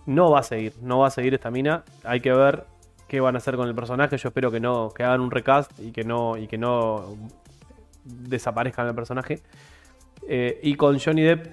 [0.06, 1.84] no va a seguir, no va a seguir esta mina.
[2.04, 2.64] Hay que ver
[3.08, 4.16] qué van a hacer con el personaje.
[4.16, 7.16] Yo espero que no, que hagan un recast y que no, y que no
[8.04, 9.42] desaparezcan el personaje.
[10.28, 11.46] Eh, y con Johnny Depp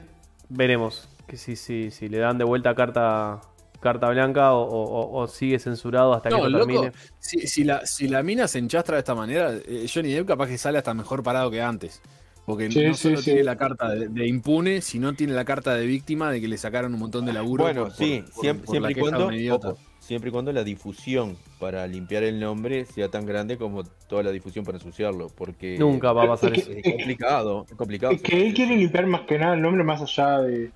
[0.50, 3.42] veremos que si, si, si le dan de vuelta carta,
[3.80, 6.92] carta blanca o, o- o sigue censurado hasta que No, loco, termine.
[7.20, 10.48] si, si la, si la mina se enchastra de esta manera, eh, Johnny Depp capaz
[10.48, 12.02] que sale hasta mejor parado que antes.
[12.50, 13.26] Porque Sí, no solo sí.
[13.26, 16.58] tiene la carta de, de impune, sino tiene la carta de víctima de que le
[16.58, 17.64] sacaron un montón de laburo.
[17.64, 20.64] Bueno, por- sí, por- siempre, por siempre la y cuando, ojo, siempre y cuando la
[20.64, 25.78] difusión para limpiar el nombre sea tan grande como toda la difusión para ensuciarlo, porque
[25.78, 26.72] Nunca va a pasar Es eso.
[26.72, 28.14] que- es complicado, es complicado.
[28.14, 30.72] Es que él quiere limpiar más que nada el nombre más allá de,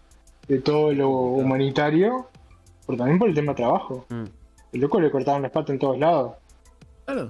[0.48, 2.28] de todo lo humanitario,
[2.86, 4.06] pero también por el tema de trabajo.
[4.10, 4.26] Mm.
[4.74, 6.34] El loco le cortaban la espalda en todos lados.
[7.06, 7.30] Claro.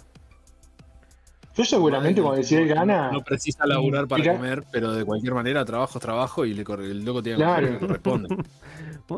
[1.56, 5.06] Yo seguramente No, cuando decía él gana, No precisa laburar para Mira- comer, pero de
[5.06, 7.68] cualquier manera, trabajo es trabajo y le corre- el loco tiene que Claro.
[7.68, 8.30] que corresponde.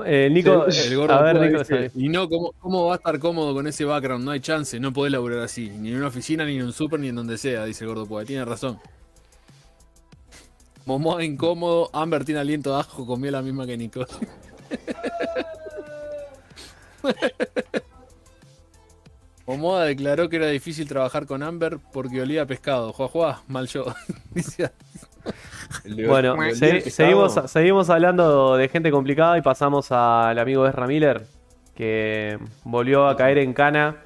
[0.05, 1.61] Eh, Nico, eh, El gordo a ver, Púa Nico,
[1.95, 4.25] y no, ¿cómo, ¿cómo va a estar cómodo con ese background?
[4.25, 6.99] No hay chance, no podés laburar así, ni en una oficina, ni en un súper,
[6.99, 8.25] ni en donde sea, dice el gordo Púa.
[8.25, 8.79] Tiene razón.
[10.85, 14.05] Momoa incómodo, Amber tiene aliento de ajo, comió la misma que Nico.
[19.47, 22.91] Momoa declaró que era difícil trabajar con Amber porque olía a pescado.
[22.93, 23.85] Juá, juá, mal yo.
[26.07, 31.25] Bueno, se- seguimos, seguimos hablando de gente complicada y pasamos al amigo Ezra Miller,
[31.75, 33.97] que volvió a caer en cana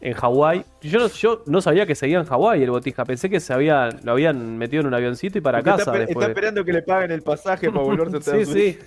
[0.00, 0.64] en Hawái.
[0.82, 3.88] Yo no, yo no sabía que seguía en Hawái el botija, pensé que se había,
[4.02, 7.10] lo habían metido en un avioncito y para Porque casa está, esperando que le paguen
[7.12, 8.78] el pasaje para volverse a Sí, sí.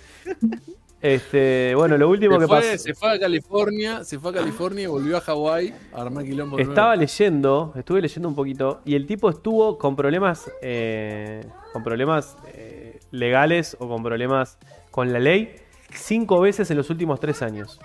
[0.99, 2.77] Este, bueno, lo último se, que fue, pasó.
[2.83, 6.57] se fue a California, se fue a California y volvió a Hawái a armar quilombo
[6.57, 7.01] Estaba nuevo.
[7.01, 12.99] leyendo, estuve leyendo un poquito, y el tipo estuvo con problemas, eh, con problemas eh,
[13.11, 14.57] legales o con problemas
[14.89, 15.55] con la ley
[15.91, 17.79] cinco veces en los últimos tres años.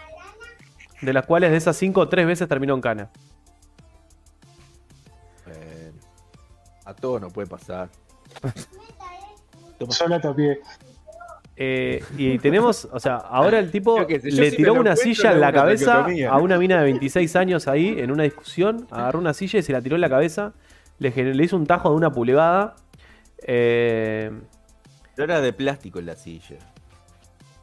[1.03, 3.11] De las cuales de esas cinco, tres veces terminó en cana.
[5.45, 5.99] Bueno,
[6.85, 7.91] a todos nos puede pasar.
[9.79, 9.93] Toma.
[9.93, 10.61] sola tapié.
[11.57, 15.53] Eh, y tenemos, o sea, ahora el tipo le si tiró una silla en la
[15.53, 18.87] cabeza a una mina de 26 años ahí en una discusión.
[18.91, 20.53] Agarró una silla y se la tiró en la cabeza.
[20.99, 22.75] Le, le hizo un tajo de una pulgada.
[23.47, 24.31] Eh,
[25.15, 26.57] Pero era de plástico en la silla.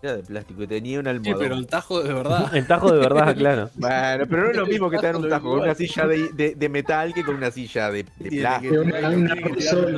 [0.02, 1.40] Era de plástico y tenía un Sí, almohadón.
[1.40, 2.50] pero el tajo de verdad.
[2.56, 3.70] El tajo de verdad, claro.
[3.76, 6.56] Bueno, pero no es lo mismo que tener un tajo con una silla de, de-
[6.56, 8.76] de metal que con una silla de, de plástico.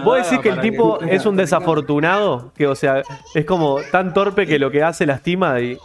[0.04, 2.52] ¿Vos decís que el tipo que- es un desafortunado?
[2.56, 3.04] Que, o sea,
[3.36, 5.78] es como tan torpe que lo que hace lastima y.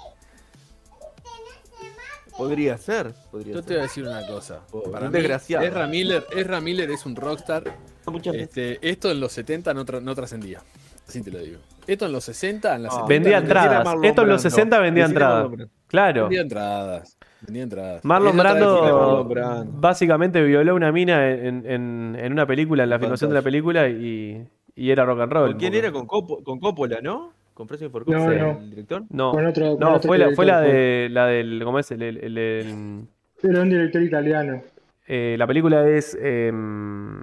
[2.36, 4.60] Podría ser, podría Yo te voy a decir una cosa.
[4.92, 5.64] Para un mí, desgraciado.
[5.64, 7.64] Ezra Miller, Ezra Miller es un rockstar.
[8.06, 8.48] Muchas veces.
[8.48, 10.60] Este, esto en los 70 no, tra- no trascendía.
[11.08, 11.58] Así te lo digo.
[11.86, 13.86] Esto en los 60, en las No, 70, Vendía no entradas.
[14.02, 14.50] Esto en los Brando.
[14.50, 15.48] 60 vendía entradas.
[15.88, 16.22] Claro.
[16.22, 17.16] Vendía entradas.
[17.42, 18.04] Vendía entradas.
[18.04, 18.92] Marlon Brando época.
[18.92, 19.72] Marlon Brando.
[19.80, 23.88] básicamente violó una mina en, en- en una película, en la filmación de la película,
[23.88, 25.50] y, y era rock and roll.
[25.50, 25.92] ¿Con quién era?
[25.92, 27.32] Con, Copo- con Coppola, ¿no?
[27.54, 28.58] ¿Con Francis Ford No, Coppola, no.
[28.58, 29.02] el director?
[29.10, 31.60] No, Con otro, con no otro fue, la, fue la director, de la del.
[31.64, 31.90] ¿Cómo es?
[31.92, 33.04] El, el- el- el-
[33.42, 34.62] Era un director italiano.
[35.06, 36.18] eh, la película es.
[36.20, 37.22] em,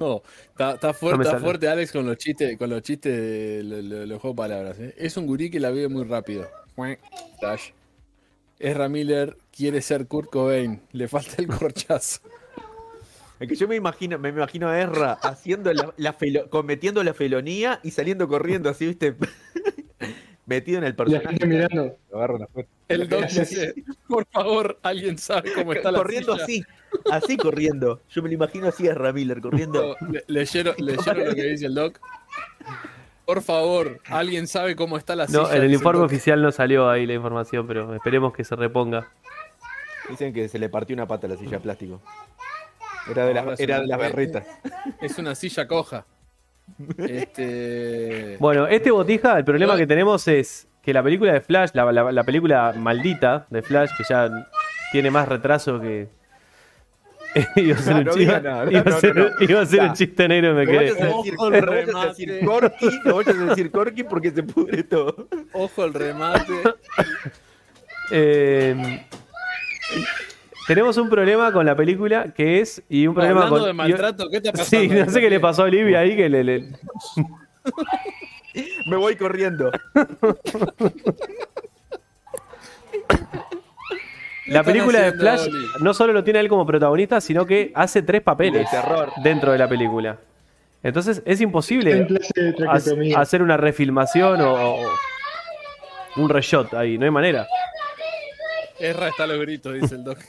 [0.00, 3.62] No, está, está fuerte, No está fuerte Alex con los chistes, con los chistes de
[3.64, 4.78] lo- lo- los juegos de palabras.
[4.78, 4.94] ¿eh?
[4.96, 6.48] Es un gurí que la vive muy rápido.
[7.40, 7.70] Flash.
[8.60, 10.80] Ezra Miller quiere ser Kurt Cobain.
[10.92, 12.20] Le falta el corchazo.
[13.40, 17.14] Es que yo me imagino, me imagino a Erra haciendo la, la felo- cometiendo la
[17.14, 19.14] felonía y saliendo corriendo así, ¿viste?
[20.48, 21.28] Metido en el la personaje.
[21.28, 21.96] gente mirando.
[22.10, 22.68] Lo agarran afuera.
[22.88, 23.74] El doc dice,
[24.08, 26.44] por favor, alguien sabe cómo está la corriendo silla?".
[26.44, 26.64] así,
[27.12, 28.00] así corriendo.
[28.10, 29.94] Yo me lo imagino así a Erra Miller corriendo.
[30.00, 32.00] No, le- leyeron, leyeron lo que dice el doc.
[33.26, 35.42] Por favor, alguien sabe cómo está la silla.
[35.42, 36.06] no, en el informe doc.
[36.06, 39.06] oficial no salió ahí la información, pero esperemos que se reponga.
[40.08, 42.00] Dicen que se le partió una pata a la silla de plástico.
[43.10, 44.46] Era de, las era de las.
[45.02, 46.06] Es una silla coja.
[46.98, 48.36] Este.
[48.40, 52.12] Bueno, este botija, el problema que tenemos es que la película de Flash, la, la-
[52.12, 54.30] la película maldita de Flash, que ya
[54.92, 56.08] tiene más retraso que.
[57.56, 59.30] iba a ser un No chiste, diga nada, iba a no, ser- no, no.
[59.40, 59.84] iba a ser Ya.
[59.86, 60.76] un chiste negro y me No quedé.
[60.92, 62.46] vayas a decir, Ojo, no el vayas a decir remate.
[62.46, 65.28] Corky, no vayas a decir Corky porque se pudre todo.
[65.52, 66.52] Ojo el remate.
[68.10, 69.04] Eh,
[70.68, 72.80] tenemos un problema con la película que es.
[72.88, 73.66] Y un problema Hablando con.
[73.66, 74.68] de maltrato, ¿qué está pasando?
[74.70, 76.44] Sí, no sé qué le pasó a Olivia ahí que le.
[76.44, 76.64] le-
[78.86, 79.70] Me voy corriendo.
[84.46, 85.66] La película de Flash Oli?
[85.80, 89.12] no solo lo tiene a él como protagonista, sino que hace tres papeles De terror.
[89.22, 90.16] dentro de la película.
[90.82, 92.06] Entonces es imposible
[92.66, 94.86] ha- hacer una refilmación o, o
[96.16, 97.46] un reshot ahí, no hay manera.
[98.80, 100.18] Erra está a los gritos, dice el doc.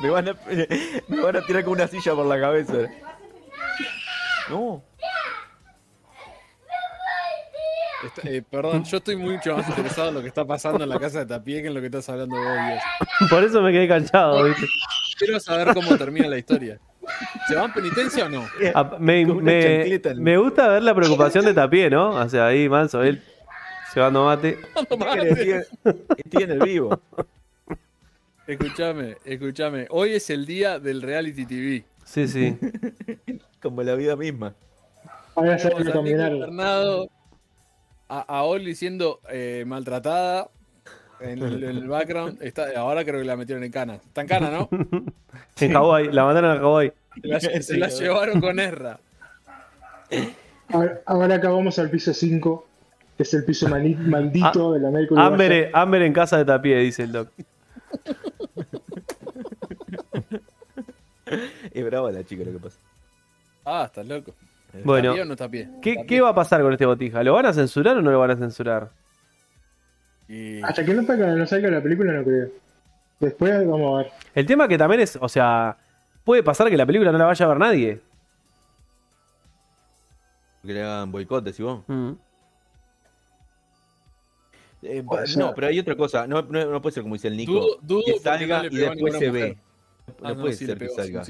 [0.00, 0.36] Me van, a,
[1.08, 2.74] me van a tirar con una silla por la cabeza.
[4.50, 4.82] No.
[8.04, 10.98] Está- eh, perdón, yo estoy mucho más interesado en lo que está pasando en la
[10.98, 13.30] casa de Tapie que en lo que estás hablando vos, Dios.
[13.30, 14.66] Por eso me quedé callado, ¿viste?
[15.16, 16.78] Quiero saber cómo termina la historia.
[17.48, 18.46] ¿Se va en penitencia o no?
[18.74, 22.10] Ah, Me, me- me gusta ver la preocupación de Tapie, ¿no?
[22.10, 23.22] O sea, ahí manso, él
[23.94, 24.58] llevando mate.
[26.16, 27.00] Estoy en el vivo.
[28.46, 29.86] Escúchame, escúchame.
[29.88, 31.84] Hoy es el día del reality TV.
[32.04, 32.58] Sí, sí.
[33.62, 34.54] Como la vida misma.
[35.34, 37.06] Ahora se a
[38.08, 40.50] a a, a Oli siendo eh, maltratada
[41.20, 42.42] en el, en el background.
[42.42, 43.94] Está, ahora creo que la metieron en cana.
[43.94, 44.68] Está en cana, ¿no?
[45.58, 46.92] En Hawái, la mandaron a Hawái.
[47.22, 49.00] Se la, se la llevaron con Erra.
[50.68, 52.73] Ahora, ahora acá vamos al piso 5, que
[53.22, 57.02] es el piso mani- maldito de la América Amber, Amber en casa de Tapie, dice
[57.04, 57.28] el doc.
[61.72, 62.78] Es brava la chica lo que pasa.
[63.64, 64.32] Ah, estás loco.
[64.84, 65.80] Bueno, ¿Está pie o no pie?
[65.80, 67.22] ¿qué, qué va a pasar con este botija?
[67.22, 68.90] ¿Lo van a censurar o no lo van a censurar?
[70.28, 72.48] Y- Hasta que no salga, no salga la película, no creo.
[73.20, 74.12] Después vamos a ver.
[74.34, 75.76] El tema que también es, o sea,
[76.24, 78.00] puede pasar que la película no la vaya a ver nadie.
[80.66, 81.82] Que le hagan boicot, decís vos.
[81.86, 82.12] Mm.
[84.84, 85.02] Eh,
[85.36, 86.26] no, pero hay otra cosa.
[86.26, 87.52] No, no, no puede ser como dice el Nico.
[87.52, 89.32] Dudo, dudo que no salga y después se mujer.
[89.32, 89.56] ve.
[90.06, 91.24] No, Ah, no, puede sí, ser que salga.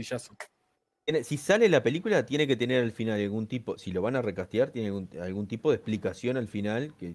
[1.23, 4.23] Si sale la película, tiene que tener al final algún tipo, si lo van a
[4.23, 7.15] recastear, tiene algún, algún tipo de explicación al final que,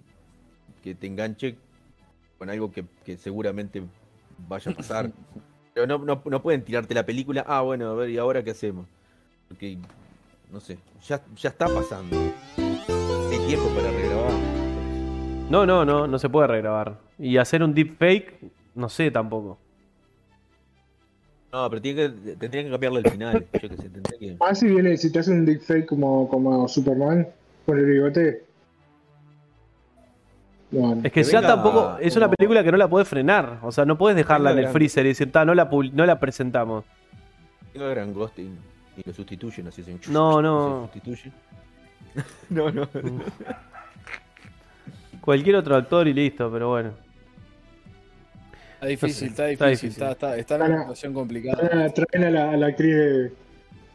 [0.83, 1.57] que te enganche
[2.37, 3.81] con algo que, que seguramente
[4.47, 5.11] vaya a pasar.
[5.73, 8.51] Pero no, no, no pueden tirarte la película, ah, bueno, a ver, ¿y ahora qué
[8.51, 8.85] hacemos?
[9.47, 9.77] Porque,
[10.51, 10.77] no sé,
[11.07, 12.15] ya, ya está pasando.
[12.57, 13.98] Hay tiempo para.
[15.49, 16.99] No, no, no, no se puede regrabar.
[17.17, 18.39] Y hacer un deepfake,
[18.75, 19.57] no sé tampoco.
[21.51, 23.47] No, pero tiene que, tendrían que cambiarle el final.
[23.53, 24.37] Yo qué sé, tendría que...
[24.39, 27.27] Ah, si viene, si te hacen un deepfake como, como Superman,
[27.65, 28.43] con el bigote.
[30.69, 31.01] No, no.
[31.03, 31.97] Es que, Que ya venga tampoco.
[31.99, 33.59] Es una película que no la podés frenar.
[33.63, 36.19] O sea, no podés dejarla en el freezer y decir, "Ta, no la, no la
[36.19, 36.85] presentamos.
[37.73, 38.51] Tengo gran ghost y,
[39.03, 40.89] lo sustituyen, así hacen No, no.
[40.93, 41.31] Se sustituye.
[42.49, 42.87] no, no.
[45.29, 46.89] Cualquier otro actor y listo, pero bueno.
[48.73, 50.03] Está difícil, sé, está está difícil, difícil.
[50.07, 51.93] está, está, está en una situación complicada.
[51.93, 53.31] Traen a la, a la actriz de,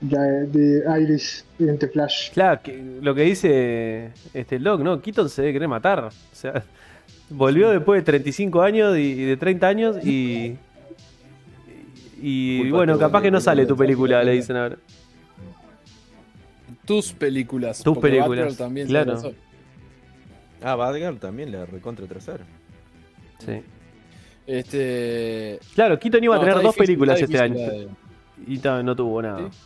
[0.01, 2.30] de, de Iris en The Flash.
[2.30, 5.03] Claro, que- lo que dice este Locke, ¿no?
[5.03, 6.05] Keaton se debe querer matar.
[6.05, 6.62] O sea,
[7.30, 10.57] volvió después de 35 años y y de 30 años y.
[12.22, 14.76] Y Culpa bueno, capaz que no sale tu película, le dicen ahora.
[16.87, 17.82] Tus películas.
[17.82, 19.35] Tus películas, también claro.
[20.65, 22.47] Ah, Badger también la recontra atrasaron.
[23.39, 23.62] Sí.
[24.47, 25.59] Este.
[25.75, 27.57] Claro, Keaton iba a tener dos difícil, películas este año.
[27.59, 27.89] de-
[28.47, 29.51] Y no tuvo nada.
[29.51, 29.59] Sí.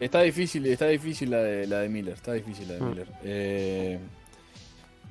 [0.00, 2.88] Está difícil, está difícil la de, la de Miller, está difícil la de Mm.
[2.88, 3.06] Miller.
[3.22, 3.98] Eh,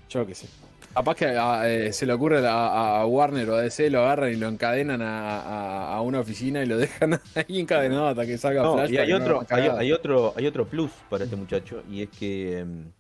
[0.10, 0.48] yo qué sé.
[0.94, 4.36] Capaz que a- eh, se le ocurre a, Warner o a DC, lo agarran y
[4.36, 8.64] lo encadenan a, a- a una oficina y lo dejan ahí encadenado hasta que salga
[8.64, 8.92] No, Flash.
[8.92, 12.60] y hay no otro, hay otro, hay otro plus para este muchacho, y es que
[12.60, 12.92] em,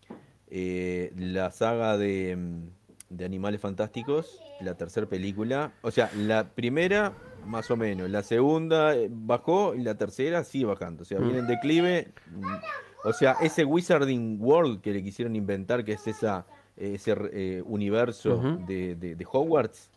[0.51, 2.69] eh, la saga de, em,
[3.09, 7.13] de Animales Fantásticos, la tercera película, o sea, la primera
[7.47, 11.23] más o menos, la segunda eh, bajó y la tercera sigue bajando, o sea, Mm.
[11.23, 12.11] viene en declive.
[12.35, 12.45] mm,
[13.03, 16.45] O sea, ese Wizarding World que le quisieron inventar, que es esa,
[16.77, 19.89] ese eh, universo de, de- de Hogwarts,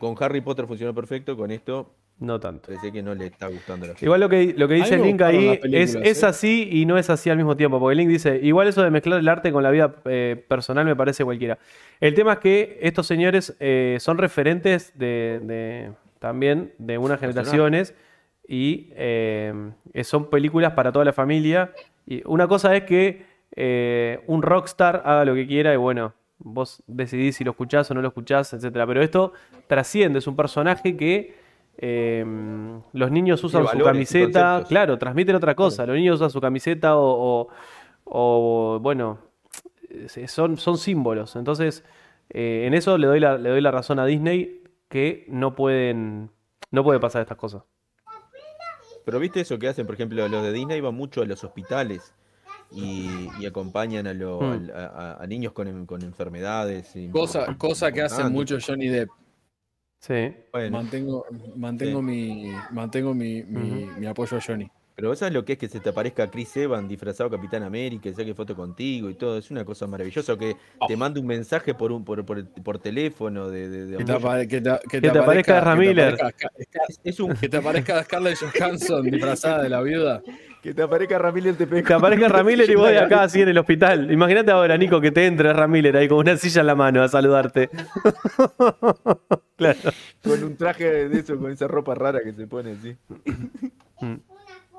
[0.00, 2.68] con Harry Potter funcionó perfecto, con esto No tanto.
[2.68, 3.94] parece que no le está gustando la.
[4.00, 6.26] Igual lo que, lo que dice Link ahí es, ¿eh?
[6.26, 7.80] así y no es así al mismo tiempo.
[7.80, 10.94] Porque Link dice, igual eso de mezclar el arte con la vida eh, personal me
[10.94, 11.58] parece cualquiera.
[11.98, 17.94] El tema es que estos señores eh, son referentes de, de- también de unas generaciones
[18.46, 19.54] y eh,
[20.02, 21.72] son películas para toda la familia.
[22.06, 23.22] Y una cosa es que
[23.56, 27.94] eh, un rockstar haga lo que quiera y bueno, vos decidís si lo escuchás o
[27.94, 28.86] no lo escuchás, etcétera.
[28.86, 29.32] Pero esto
[29.68, 31.39] trasciende, es un personaje que
[31.78, 32.24] eh,
[32.92, 35.86] los niños usan su valores camiseta, claro, transmiten otra cosa.
[35.86, 37.02] Los niños usan su camiseta o,
[37.44, 37.48] o-
[38.04, 39.18] o, bueno,
[39.88, 41.36] eh, son, son símbolos.
[41.36, 41.84] Entonces,
[42.30, 46.30] eh, en eso le doy, la, le doy la razón a Disney que no pueden,
[46.70, 47.62] no puede pasar estas cosas.
[49.04, 52.14] Pero viste eso que hacen, por ejemplo, los de Disney van mucho a los hospitales
[52.70, 54.68] y, y acompañan a, lo- Hmm.
[54.74, 56.94] a- a- a niños con, en- con enfermedades.
[56.96, 59.10] y- Cosa, cosa que hace mucho Johnny Depp.
[60.00, 60.34] Sí.
[60.52, 61.26] Bueno, Mantengo,
[61.56, 62.04] mantengo, Sí.
[62.06, 64.00] mi, mantengo mi, mi- Ujú.
[64.00, 64.68] mi apoyo a Johnny.
[65.00, 67.62] Pero vos sabés lo que es que se te aparezca Chris Evans disfrazado de Capitán
[67.62, 69.38] América y saque foto contigo y todo.
[69.38, 73.48] Es una cosa maravillosa que te mande un mensaje por un por, por, por teléfono
[73.48, 76.14] de, de- de Que te, apare- que te- que te aparezca Ezra que te Miller.
[76.14, 80.22] aparezca Scar- Es, es un Que te aparezca Scarlett Johansson disfrazada de la viuda.
[80.62, 83.56] que te aparezca Ramírez te Que aparezca Ramiller y vos de acá así en el
[83.56, 84.12] hospital.
[84.12, 87.08] Imagínate ahora, Nico, que te entre Ramiller ahí con una silla en la mano a
[87.08, 87.70] saludarte.
[89.56, 89.78] claro.
[90.22, 92.96] con un traje de eso, con esa ropa rara que se pone así.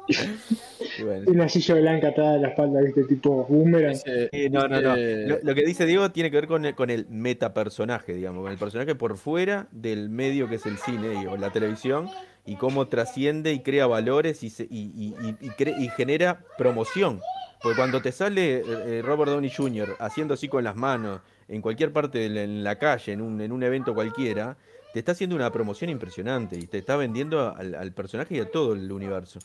[0.08, 3.04] Y bueno, Una silla blanca atada a la espalda, ¿viste?
[3.04, 3.94] Tipo boomerang.
[3.94, 4.96] Dice- Eh, no, no, no.
[4.96, 8.52] Lo, lo que dice Diego tiene que ver con el, con el metapersonaje, digamos, con
[8.52, 12.10] el personaje por fuera del medio que es el cine o la televisión
[12.46, 16.40] y cómo trasciende y crea valores y, se- y, y- y- y cre- y genera
[16.58, 17.20] promoción.
[17.62, 19.96] Porque cuando te sale eh, eh, Robert Downey Jr.
[20.00, 23.40] haciendo así con las manos en cualquier parte de la, en la calle, en un,
[23.40, 24.58] en un evento cualquiera,
[24.94, 28.50] te está haciendo una promoción impresionante y te está vendiendo al, al personaje y a
[28.50, 29.40] todo el universo.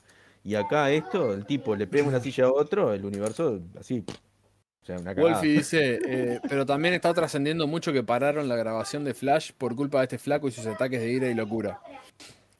[0.47, 4.05] Y acá esto, el tipo le pega una silla a otro, el universo así.
[4.80, 5.12] O sea, una.
[5.12, 9.74] Wolfie dice, eh, pero también está trascendiendo mucho que pararon la grabación de Flash por
[9.74, 11.80] culpa de este flaco y sus ataques de ira y locura.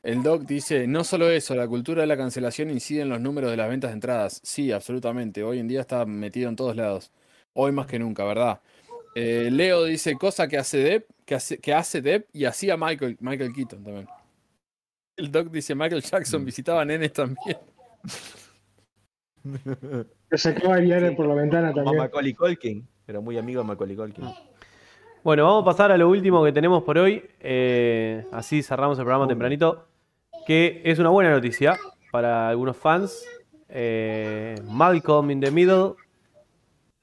[0.03, 3.53] El Doc dice, no solo eso, la cultura de la cancelación incide en los números
[3.53, 4.41] de las ventas de entradas.
[4.43, 5.45] Sí, absolutamente.
[5.45, 7.13] Hoy en día está metido en todos lados.
[7.53, 8.61] Hoy más que nunca, ¿verdad?
[9.15, 13.17] Eh, Leo dice, cosa que hace Depp, que hace, que hace Depp y hacía Michael,
[13.21, 14.09] Michael Keaton también.
[15.17, 17.57] El Doc dice, Michael Jackson visitaba nenes también.
[20.31, 21.97] Lo sacó a Ariana por la ventana A también.
[21.97, 22.87] Macaulay Culkin.
[23.07, 24.25] Era muy amigo de Macaulay Culkin.
[25.23, 27.25] Bueno, vamos a pasar a lo último que tenemos por hoy.
[27.41, 29.87] Eh, así cerramos el programa tempranito.
[30.47, 31.77] Que es una buena noticia
[32.13, 33.25] para algunos fans.
[33.69, 35.95] Eh, Malcolm in the Middle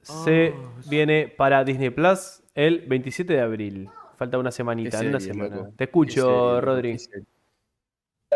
[0.00, 0.54] se
[0.88, 3.88] viene para Disney Plus el 27 de abril.
[4.16, 5.56] Falta una semanita, una semana.
[5.56, 5.72] loco.
[5.76, 6.96] Te escucho, Rodri.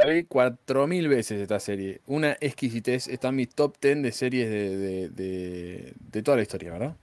[0.04, 2.00] La vi 4000 veces esta serie.
[2.06, 3.08] Una exquisitez.
[3.08, 6.96] Está en mi top 10 de series de, de- de- de toda la historia, ¿verdad?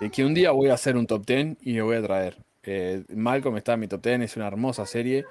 [0.00, 2.36] Eh, que un día voy a hacer un top 10 y lo voy a traer.
[2.64, 5.24] Eh, Malcolm está en mi top 10, es una hermosa serie.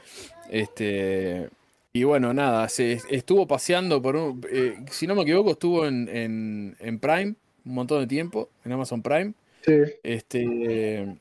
[0.50, 1.50] Este,
[1.94, 4.42] y bueno, nada, se estuvo paseando por un.
[4.52, 7.36] eh, si no me equivoco, estuvo en, en- en Prime
[7.66, 9.34] un montón de tiempo, en Amazon Prime.
[9.66, 9.74] Sí.
[10.04, 11.18] Este,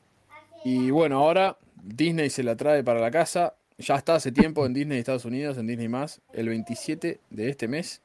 [0.63, 3.53] y bueno, ahora Disney se la trae para la casa.
[3.77, 6.21] Ya está hace tiempo en Disney Estados Unidos, en Disney Más.
[6.33, 8.01] El 27 de este mes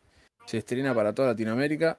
[0.47, 1.99] se estrena para toda Latinoamérica.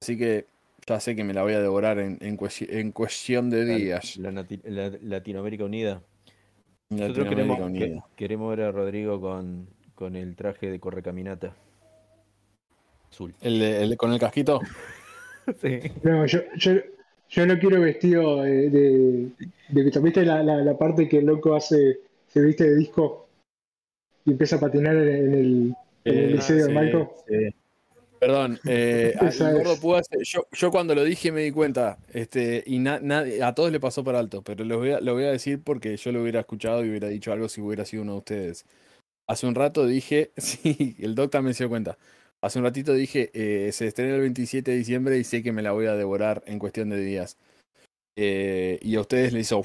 [0.00, 0.46] Así que
[0.86, 4.16] ya sé que me la voy a devorar en, en, cuesti- en cuestión de días.
[4.16, 4.32] La,
[5.02, 6.02] Latinoamérica Unida.
[6.90, 8.06] Nosotros Latinoamérica queremos, que- Unida.
[8.16, 11.54] queremos ver a Rodrigo con, con el traje de correcaminata.
[13.10, 13.34] Azul.
[13.40, 14.60] ¿El, de- el con el casquito?
[15.60, 15.80] Sí.
[16.04, 16.70] No, yo, yo,
[17.28, 19.28] yo lo quiero vestido de, de,
[19.70, 21.98] de- ¿viste la, la, la parte que el loco hace,
[22.32, 23.28] se viste de disco
[24.24, 25.74] y empieza a patinar en, en el,
[26.04, 27.54] en el liceo de sí.
[28.18, 32.78] Perdón, eh, el gordo Púas, yo, yo cuando lo dije me di cuenta, este, y
[32.78, 33.00] na-
[33.42, 35.96] a todos le pasó por alto, pero lo voy, a, lo voy a decir porque
[35.96, 38.64] yo lo hubiera escuchado y hubiera dicho algo si hubiera sido uno de ustedes.
[39.28, 41.98] Hace un rato dije, sí, el doc también se dio cuenta.
[42.40, 45.62] Hace un ratito dije, eh, se estrena el 27 de diciembre y sé que me
[45.62, 47.38] la voy a devorar en cuestión de días.
[48.16, 49.62] Eh, y a ustedes les hizo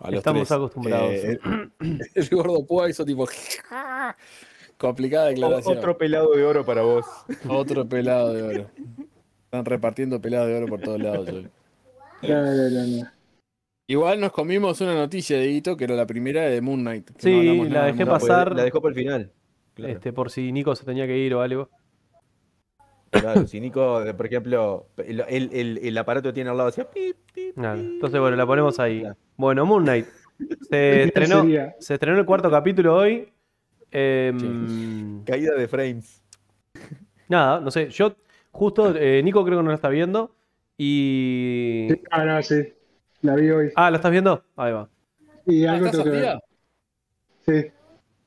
[0.00, 0.52] a los Estamos tres.
[0.52, 1.10] acostumbrados.
[1.12, 1.38] Eh,
[1.80, 3.26] el, el gordo Púa hizo tipo
[4.78, 5.78] complicada declaración.
[5.78, 7.06] Otro pelado de oro para vos.
[7.48, 8.70] Otro pelado de oro.
[9.44, 11.48] Están repartiendo pelados de oro por todos lados hoy.
[12.22, 13.10] No, no, no, no.
[13.88, 17.10] Igual nos comimos una noticia de Hito que era la primera de Moon Knight.
[17.10, 18.48] que Sí, la dejé pasar.
[18.48, 19.32] pues, La dejó para el final.
[19.74, 21.68] Claro, Este, por si Nico se tenía que ir o algo.
[23.10, 23.46] Claro.
[23.46, 27.58] Si Nico, por ejemplo, el, el- el- el aparato tiene al lado pip, pip, pip.
[27.58, 29.04] Entonces, bueno, la ponemos ahí.
[29.36, 30.06] Bueno, Moon Knight.
[30.68, 31.74] Se estrenó, sería?
[31.78, 33.32] se estrenó el cuarto capítulo hoy.
[33.90, 36.22] Em, Caída de frames.
[37.28, 37.90] Nada, no sé.
[37.90, 38.14] Yo,
[38.50, 40.34] justo, eh, Nico creo que no la está viendo.
[40.78, 41.88] Y.
[42.10, 42.72] Ah, no, sí.
[43.22, 43.70] La vi hoy.
[43.76, 44.42] Ah, ¿la estás viendo?
[44.56, 44.88] Ahí va.
[45.46, 46.38] Y Ah, algo ¿Estás tengo que ver.
[47.46, 47.72] Sí.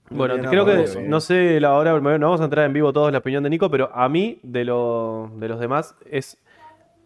[0.09, 3.17] Bueno, creo que, no sé la hora, no vamos a entrar en vivo todos la
[3.17, 6.37] opinión de Nico, pero a mí, de, lo, de los demás, es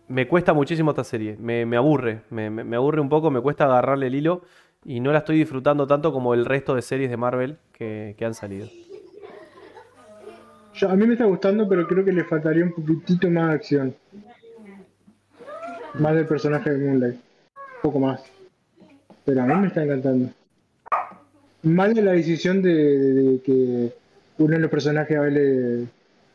[0.09, 1.35] me cuesta muchísimo esta serie.
[1.39, 4.41] Me, me aburre, me, me- me aburre un poco, me cuesta agarrarle el hilo
[4.85, 8.25] y no la estoy disfrutando tanto como el resto de series de Marvel que, que
[8.25, 8.67] han salido.
[10.73, 13.53] Yo- a mí me está gustando, pero creo que le faltaría un poquitito más de
[13.55, 13.95] acción.
[15.95, 17.15] Más del personaje de Moonlight.
[17.15, 18.23] Un poco más.
[19.25, 20.29] Pero a mí me está encantando.
[21.67, 23.91] Más de la decisión de, de- de que
[24.39, 25.87] uno de los personajes hable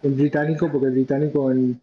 [0.03, 1.81] en británico, porque el británico en,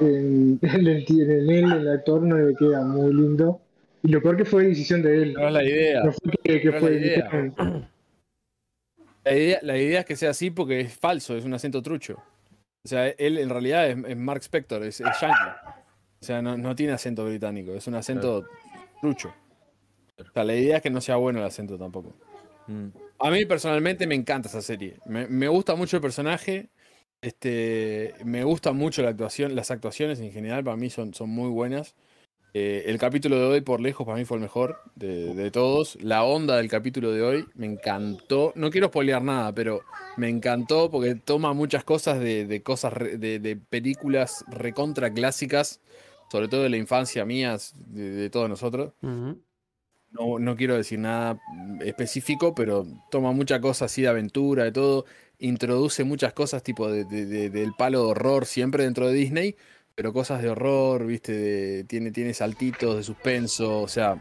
[0.00, 3.60] en, en el, en el, en el actor no le queda muy lindo.
[4.02, 5.32] Y lo peor que fue decisión de él.
[5.34, 6.04] No es la idea.
[6.04, 7.30] No fue que, que No es fue la idea.
[9.24, 9.58] La idea.
[9.62, 12.14] La idea es que sea así porque es falso, es un acento trucho.
[12.82, 15.50] O sea, él en realidad es, es Mark Spector, es, es yankee.
[16.22, 18.46] O sea, no, no tiene acento británico, es un acento
[19.02, 19.28] trucho.
[20.18, 22.14] O sea, la idea es que no sea bueno el acento tampoco.
[23.18, 24.98] A mí personalmente me encanta esa serie.
[25.06, 26.70] Me, gusta mucho el personaje.
[27.20, 31.94] Este, me gusta mucho la actuación, las actuaciones en general para mí son, muy buenas.
[32.54, 35.98] Eh, el capítulo de hoy por lejos para mí fue el mejor de, todos.
[36.02, 38.52] La onda del capítulo de hoy me encantó.
[38.56, 39.82] No quiero spoilear nada, pero
[40.16, 45.80] me encantó porque toma muchas cosas de, cosas de, películas recontra clásicas,
[46.32, 48.94] sobre todo de la infancia mía, de, todos nosotros.
[50.12, 51.38] No, no quiero decir nada
[51.84, 55.04] específico, pero toma mucha cosa así de aventura, de todo.
[55.38, 59.56] Introduce muchas cosas tipo de- de- de- del palo de horror siempre dentro de Disney,
[59.94, 64.16] pero cosas de horror, viste, de- tiene, tiene saltitos de suspenso, o sea.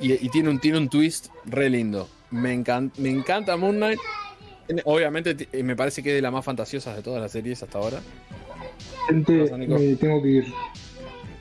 [0.00, 2.08] Y, y tiene, un, tiene un twist re lindo.
[2.30, 4.00] Me, encan- me encanta Moon Knight.
[4.84, 7.78] Obviamente eh, me parece que es de las más fantasiosas de todas las series hasta
[7.78, 8.00] ahora.
[9.08, 10.44] Gente, me tengo que ir.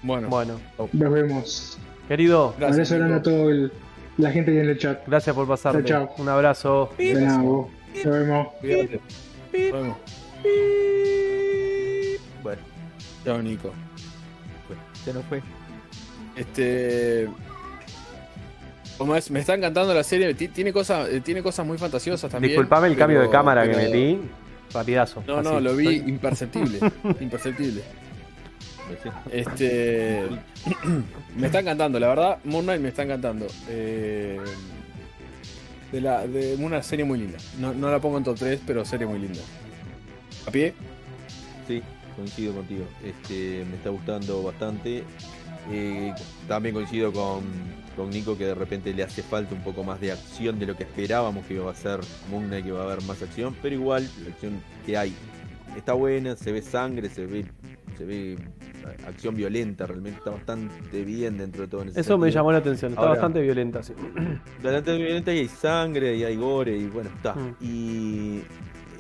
[0.04, 0.60] Bueno, Bueno,
[0.94, 1.78] Nos vemos.
[2.16, 2.92] Querido, gracias.
[2.92, 3.70] Abrazo grande a toda
[4.18, 5.08] la gente ahí en el chat.
[5.08, 5.84] gracias por pasarte.
[5.86, 6.16] Chao, chao.
[6.18, 6.90] Un abrazo.
[6.98, 7.68] De nada, vos.
[8.04, 8.48] Nos vemos.
[8.60, 9.00] Cuídate.
[9.54, 9.98] Nos vemos.
[12.44, 12.62] Bueno,
[13.24, 13.72] Chao, Nico.
[14.68, 15.42] bueno, ya no fue.
[16.36, 17.30] Este.
[18.98, 20.34] Como es, me está encantando la serie.
[20.34, 22.52] ti- Tiene cosas, eh, tiene cosas muy fantasiosas también.
[22.52, 24.20] Disculpame el cambio de pero- cámara que metí.
[24.74, 25.24] Rapidazo.
[25.28, 26.80] No, no, lo vi imperceptible.
[27.22, 27.82] imperceptible.
[29.32, 30.24] Este.
[31.38, 32.38] me está encantando, la verdad.
[32.44, 33.48] Moon Knight me está encantando.
[33.70, 34.40] Eh,
[35.92, 36.26] de, la,
[36.60, 37.38] una serie muy linda.
[37.60, 39.42] No, la pongo en top 3, pero serie muy linda.
[40.48, 40.74] ¿A pie?
[41.68, 41.82] Sí,
[42.16, 42.86] coincido contigo.
[43.04, 45.04] Este, me está gustando bastante.
[45.72, 46.14] Eh,
[46.48, 47.44] también coincido con,
[47.96, 50.76] con Nico que de repente le hace falta un poco más de acción de lo
[50.76, 52.00] que esperábamos que iba a ser
[52.32, 55.14] Moon Knight, que va a haber más acción, pero igual la acción que hay
[55.78, 57.46] está buena, se ve sangre, se ve,
[57.98, 58.38] se ve
[59.08, 61.82] acción violenta, realmente está bastante bien dentro de todo.
[61.84, 62.92] En ese Eso me llamó la atención.
[62.92, 63.94] Está Ahora- bastante violenta, sí.
[64.64, 67.34] Bastante violenta y hay sangre y hay gore y bueno, está.
[67.36, 67.56] Mm.
[67.62, 68.42] Y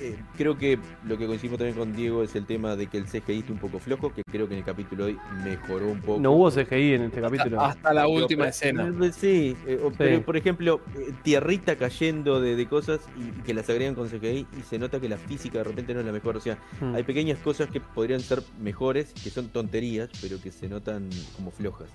[0.02, 3.06] eh, creo que lo que coincidimos también con Diego es el tema de que el
[3.06, 6.02] CGI está un poco flojo, que creo que en el capítulo de hoy mejoró un
[6.02, 6.20] poco.
[6.20, 7.62] No hubo CGI en este capítulo.
[7.62, 8.93] Hasta la Pero, última pero- escena.
[9.06, 10.82] eh, Sí, eh, pero por ejemplo,
[11.24, 14.99] tierrita cayendo de, de cosas y, y que las agregan con CGI y se nota
[14.99, 16.38] que la física de repente no es la mejor.
[16.38, 16.95] O sea, Mm.
[16.95, 21.52] hay pequeñas cosas que podrían ser mejores, que son tonterías, pero que se notan como
[21.52, 21.89] flojas.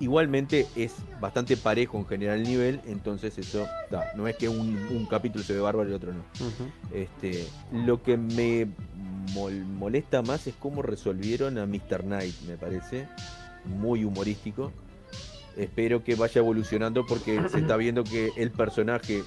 [0.00, 4.10] Igualmente es bastante parejo en general el nivel, entonces eso da.
[4.16, 4.58] No es que un,
[4.90, 6.24] un capítulo se ve bárbaro y el otro no.
[6.92, 8.66] Este, lo que me
[9.34, 12.02] mol- molesta más es cómo resolvieron a Mr.
[12.02, 13.06] Knight, me parece.
[13.64, 14.72] Muy humorístico.
[15.56, 19.22] Espero que vaya evolucionando porque se está viendo que el personaje, eh,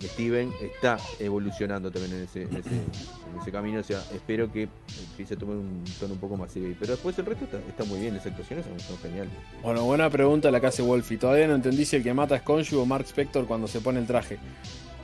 [0.00, 3.80] eh, Steven, está evolucionando también en ese, en, ese, en ese camino.
[3.80, 4.68] O sea, espero que
[5.10, 6.74] empiece a tomar un tono un poco más serio.
[6.78, 9.32] Pero después el resto está, está muy bien, las actuaciones son, son geniales.
[9.62, 11.18] Bueno, buena pregunta la que hace Wolfie.
[11.18, 14.00] Todavía no entendí si el que mata es Conju o Mark Spector cuando se pone
[14.00, 14.38] el traje.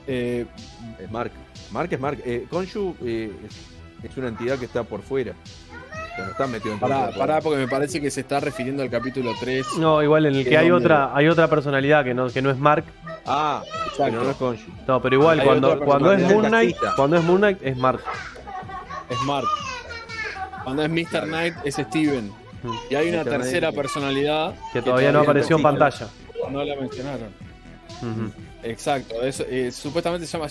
[0.06, 0.46] Eh,
[0.98, 1.30] Es Mark.
[1.70, 2.20] Mark es Mark.
[2.24, 2.46] Eh,
[3.04, 5.34] eh, es, es una entidad que está por fuera.
[6.24, 9.32] No está metido en pará, pará, porque me parece que se está refiriendo al capítulo
[9.38, 9.66] 3.
[9.78, 12.50] No, igual en el que ¿Qué hay otra, hay otra personalidad que no, que no
[12.50, 12.84] es Mark.
[13.26, 13.62] Ah,
[13.96, 14.70] pero no es Khonshu.
[14.86, 18.00] No, pero igual Hay cuando, cuando es Moon Knight, cuando es Moon Knight es Mark.
[19.08, 19.46] Es Mark.
[20.64, 21.24] Cuando es Mr.
[21.24, 22.28] Knight es Steven.
[22.62, 22.74] Mm.
[22.90, 23.30] Y hay una Mr.
[23.30, 26.08] Tercera personalidad Que todavía no apareció en pantalla.
[26.50, 27.28] no la mencionaron.
[28.02, 28.32] Ujú.
[28.62, 30.50] Exacto, eso, eh, supuestamente se llama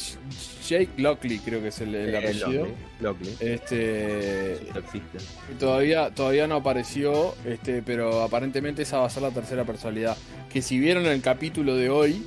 [0.68, 2.68] Jake Lockley, creo que es el, el Eh, apellido.
[3.00, 3.36] Lockley.
[3.40, 9.64] Este, Es todavía, todavía no apareció, este, pero aparentemente esa va a ser la tercera
[9.64, 10.18] personalidad.
[10.52, 12.24] Que si vieron el capítulo de hoy,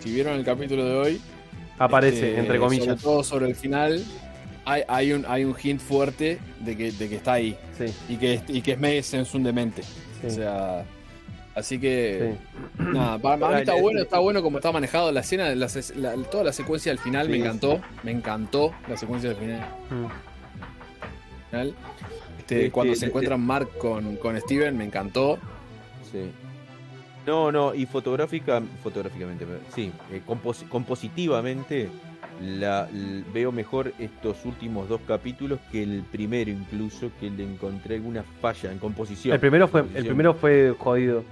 [0.00, 1.20] si vieron el capítulo de hoy,
[1.78, 2.86] Aparece, este, entre comillas.
[2.86, 4.04] Sobre todo sobre el final,
[4.64, 7.56] hay, hay, un, hay un hint fuerte de que, de que está ahí.
[7.78, 9.82] Sí, Y que, y que es Mace un demente.
[10.20, 10.84] sí, O sea.
[11.56, 12.34] Así que.
[12.78, 12.84] sí.
[12.92, 15.96] Nada, para, para mí está bueno, está bueno como está manejado la escena, la se-
[15.96, 17.40] la- toda la secuencia del final me Sí.
[17.40, 17.80] encantó.
[18.04, 19.66] Me encantó la secuencia del final.
[19.90, 20.06] Mm.
[22.38, 25.38] Este, cuando se encuentran Mark con, con Steven, me encantó.
[26.12, 26.30] Sí.
[27.26, 29.44] No, no, y fotográfica, fotográficamente,
[29.74, 31.88] sí, eh, compos- compositivamente
[32.40, 32.88] la,
[33.34, 38.70] veo mejor estos últimos dos capítulos que el primero incluso, que le encontré alguna falla
[38.70, 39.34] en composición.
[39.34, 40.14] El primero fue, el Composición.
[40.14, 41.24] primero fue jodido.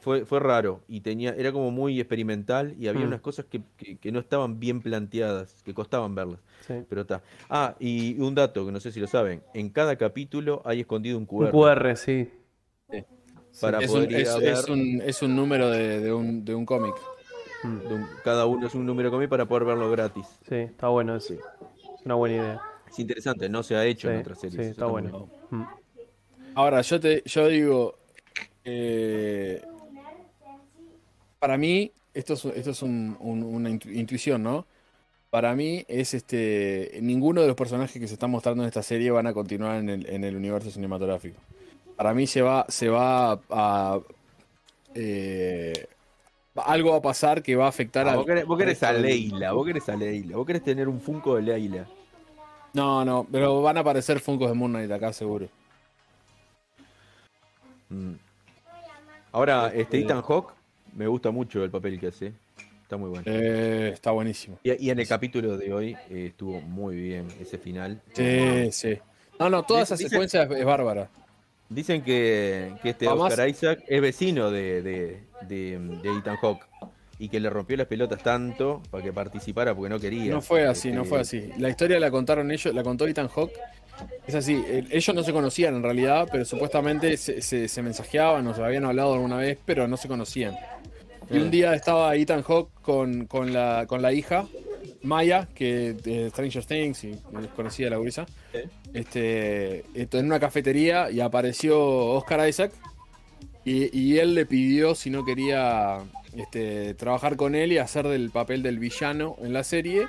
[0.00, 3.08] Fue, fue raro y tenía, era como muy experimental y había Mm.
[3.08, 6.40] unas cosas que, que- que no estaban bien planteadas, que costaban verlas.
[6.66, 6.74] Sí.
[6.88, 7.22] Pero está.
[7.48, 11.18] Ah, y un dato que no sé si lo saben, en cada capítulo hay escondido
[11.18, 11.44] un QR.
[11.46, 12.30] Un QR, sí.
[13.60, 16.12] Para Es un, poder ir es, a es ver- un, es un número de, de
[16.12, 16.94] un, de un cómic.
[17.62, 17.78] Mm.
[17.88, 20.26] de un- cada uno es un número conmigo para poder verlo gratis.
[20.48, 21.34] Sí, está bueno eso.
[21.34, 21.40] Sí.
[21.98, 22.60] Es una buena idea.
[22.90, 24.60] Es interesante, no se ha hecho en otras series.
[24.66, 25.28] sí, está bueno.
[25.50, 25.62] Mm.
[26.56, 27.98] Ahora, yo te yo digo.
[28.64, 29.62] Eh,
[31.38, 34.66] para mí, esto es, esto es un- un- una intu- intuición, ¿no?
[35.30, 36.98] Para mí es este.
[37.02, 39.88] Ninguno de los personajes que se están mostrando en esta serie van a continuar en
[39.90, 41.36] el, en el universo cinematográfico.
[41.96, 44.00] Para mí se va, se va a.
[44.94, 45.86] eh,
[46.54, 48.90] algo va a pasar que va a afectar Ah, al- vos, querés, vos querés a
[48.90, 51.86] al- Leila, vos querés a Leila, vos querés tener un Funko de Leila.
[52.72, 55.48] No, no, pero van a aparecer Funkos de Moon Knight acá, seguro.
[57.88, 58.14] Mm.
[59.34, 60.52] Ahora, este Este- Ethan Hawke,
[60.94, 62.32] me gusta mucho el papel que hace.
[62.82, 63.24] Está muy bueno.
[63.26, 64.58] Eh, está buenísimo.
[64.62, 68.00] Y, y en el capítulo de hoy eh, estuvo muy bien ese final.
[68.12, 68.98] Sí, sí.
[69.40, 71.10] No, no, toda esa Dice- secuencia es, bárbara.
[71.68, 76.64] Dicen que, que este Además- Oscar Isaac es vecino de, de, de, de Ethan Hawke
[77.18, 80.30] y que le rompió las pelotas tanto para que participara porque no quería.
[80.32, 81.50] No fue así, Este, no fue así.
[81.58, 83.58] La historia la contaron ellos, la contó Ethan Hawke.
[84.26, 88.46] Es así, el- ellos no se conocían en realidad, pero supuestamente se, se- se mensajeaban
[88.46, 90.54] o se habían hablado alguna vez, pero no se conocían.
[91.30, 94.46] Y un día estaba Ethan Hawke con, con, la, con la hija,
[95.02, 97.18] Maya, que de Stranger Things, y
[97.56, 98.26] conocía la gurisa,
[98.94, 102.72] este, en una cafetería y apareció Oscar Isaac
[103.64, 105.98] y, y él le pidió si no quería
[106.36, 110.08] este, trabajar con él y hacer del papel del villano en la serie.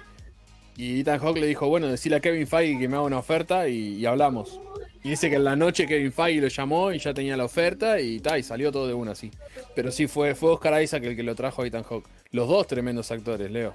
[0.78, 3.68] Y Ethan Hawke le dijo, bueno, decirle a Kevin Feige que me haga una oferta
[3.70, 4.60] y, hablamos.
[5.04, 8.00] Y dice que en la noche Kevin Feige lo llamó y ya tenía la oferta
[8.02, 9.32] y, ta, y salió todo de una así.
[9.74, 12.08] Pero sí, fue, fue Oscar Isaac el que lo trajo a Ethan Hawke.
[12.32, 13.74] Los dos tremendos actores, Leo.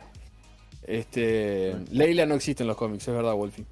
[0.82, 3.64] Este, Leila no existe en los cómics, es verdad, Wolfie.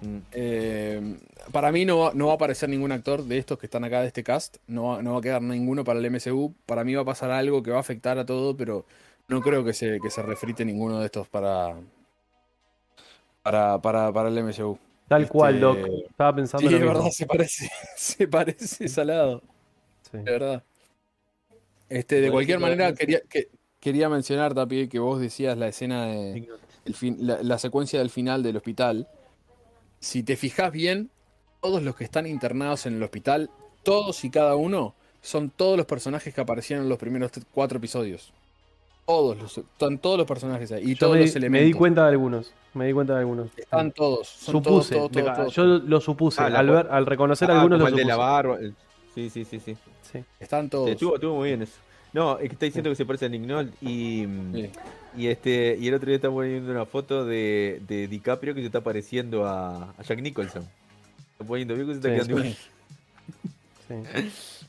[0.00, 1.16] mm, Eh,
[1.50, 4.00] para mí no va, no va a aparecer ningún actor de estos que están acá
[4.00, 4.56] de este cast.
[4.68, 6.54] No va, no va a quedar ninguno para el MCU.
[6.64, 8.86] Para mí va a pasar algo que va a afectar a todo, pero
[9.28, 11.74] no creo que se, que se refrite ninguno de estos para,
[13.42, 14.78] para, para, para el MCU.
[15.08, 15.78] Tal Este, cual, Doc.
[16.10, 16.94] Estaba pensando Sí, lo mismo.
[16.94, 19.42] verdad, se parece, se parece salado,
[20.10, 20.18] Sí.
[20.18, 20.62] de verdad.
[21.88, 23.48] Este, de cualquier manera, quería, que,
[23.80, 26.48] quería mencionar, Tapi, que vos decías la escena de,
[26.84, 29.08] el fin- la, la secuencia del final del hospital,
[30.00, 31.10] si te fijas bien,
[31.60, 33.50] todos los que están internados en el hospital,
[33.82, 38.32] todos y cada uno, son todos los personajes que aparecieron en los primeros cuatro episodios.
[39.06, 40.84] Todos los, están todos los personajes ahí.
[40.84, 41.60] Y Yo todos me, los elementos.
[41.62, 42.52] me di cuenta de algunos.
[42.74, 43.48] Me di cuenta de algunos.
[43.56, 44.28] Están todos.
[44.28, 44.94] Son supuse.
[44.94, 46.40] todos, todos, todos, yo lo supuse.
[46.40, 48.56] Ah, al, ver, al reconocer Ah, algunos como lo el de la barba.
[48.58, 48.74] el-
[49.14, 49.76] Sí, sí, sí, sí.
[50.10, 50.24] Sí.
[50.40, 50.86] Están todos.
[50.86, 51.74] Sí, Estuvo, estuvo muy bien eso.
[52.14, 54.70] No, es que está diciendo que se parece a Nick Nolte y, Sí.
[55.16, 58.66] y este y el otro día está poniendo una foto de, de DiCaprio que se
[58.66, 60.62] está pareciendo a, a Jack Nicholson.
[61.32, 62.56] Está poniendo, vio que se está Sí, quedando.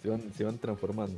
[0.01, 1.17] Se van, se van transformando.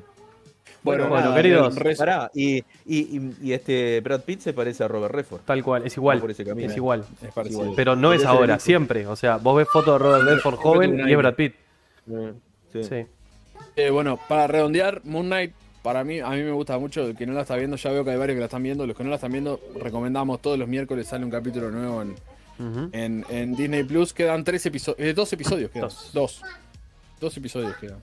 [0.85, 4.83] Bueno, Bueno, nada, queridos, res- Pará, y, y, y, y este Brad Pitt se parece
[4.83, 5.41] a Robert Redford.
[5.41, 6.17] Tal cual, es igual.
[6.17, 6.69] Va por ese camino.
[6.69, 7.03] Es igual.
[7.21, 7.61] es parecido.
[7.63, 7.75] igual.
[7.75, 9.05] Pero no es ahora, siempre.
[9.07, 11.17] O sea, vos ves fotos de Robert Redford joven y es.
[11.17, 11.55] Brad Pitt.
[12.11, 12.33] Eh,
[12.71, 12.83] Sí.
[12.83, 13.05] Sí.
[13.77, 17.03] Eh, bueno, para redondear, Moon Knight, para mí, a mí me gusta mucho.
[17.07, 18.85] El que no la está viendo, ya veo que hay varios que la están viendo.
[18.85, 22.15] Los que no la están viendo, recomendamos todos los miércoles sale un capítulo nuevo en,
[22.91, 24.13] en, en Disney Plus.
[24.13, 25.87] Quedan tres episodios, eh, dos episodios quedan.
[25.89, 26.09] Dos.
[26.13, 26.41] Dos.
[27.19, 27.99] Dos episodios quedan.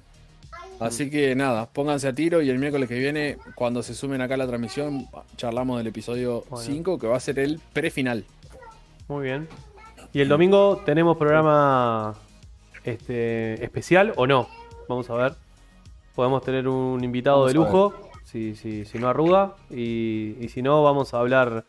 [0.84, 4.34] Así que nada, pónganse a tiro y el miércoles que viene, cuando se sumen acá
[4.34, 5.06] a la transmisión,
[5.36, 6.64] charlamos del episodio Bueno.
[6.64, 8.24] 5, que va a ser el prefinal.
[9.08, 9.48] Muy bien.
[10.12, 12.14] ¿Y el domingo tenemos programa
[12.84, 14.48] este especial o no?
[14.88, 15.34] Vamos a ver.
[16.14, 19.54] Podemos tener un invitado Vamos de lujo, si, si, si no arruga.
[19.70, 21.64] Y, y si no, vamos a hablar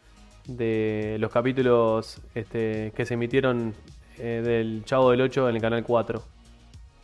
[0.48, 3.74] de los capítulos este, que se emitieron
[4.18, 6.33] eh, del Chavo del 8 en el canal 4.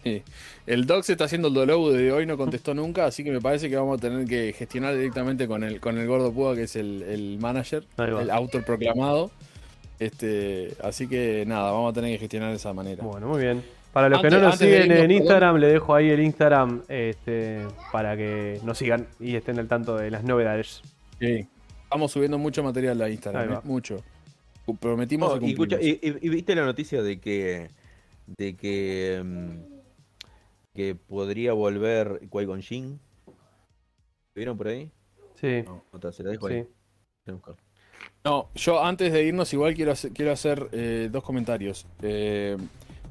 [0.04, 0.24] Sí.
[0.66, 3.41] El Doc se está haciendo el dolobu de hoy, no contestó nunca, así que me
[3.41, 6.64] parece que vamos a tener que gestionar directamente con el, con el gordo Púa, que
[6.64, 9.32] es el, el manager, el autoproclamado.
[10.00, 13.04] Este, así que nada, vamos a tener que gestionar de esa manera.
[13.04, 13.62] Bueno, muy bien.
[13.91, 15.12] Para los que no nos siguen en perdón.
[15.12, 19.97] Instagram, le dejo ahí el Instagram este, para que nos sigan y estén al tanto
[19.97, 20.82] de las novedades.
[21.20, 21.45] Sí.
[21.84, 23.54] Estamos subiendo mucho material a Instagram.
[23.54, 23.58] ¿eh?
[23.64, 24.02] mucho.
[24.80, 27.68] Prometimos Oh, y y, escucha, y, y- y viste la noticia de que
[28.38, 29.50] de que mm,
[30.74, 32.99] que podría volver Qui-Gon Jinn?
[34.36, 34.91] ¿Vieron por ahí?
[35.39, 36.53] Sí, No, otra, se la dejo sí.
[36.55, 36.67] ahí.
[38.24, 41.86] No, yo antes de irnos igual quiero hacer, quiero hacer eh, dos comentarios.
[42.01, 42.57] Eh,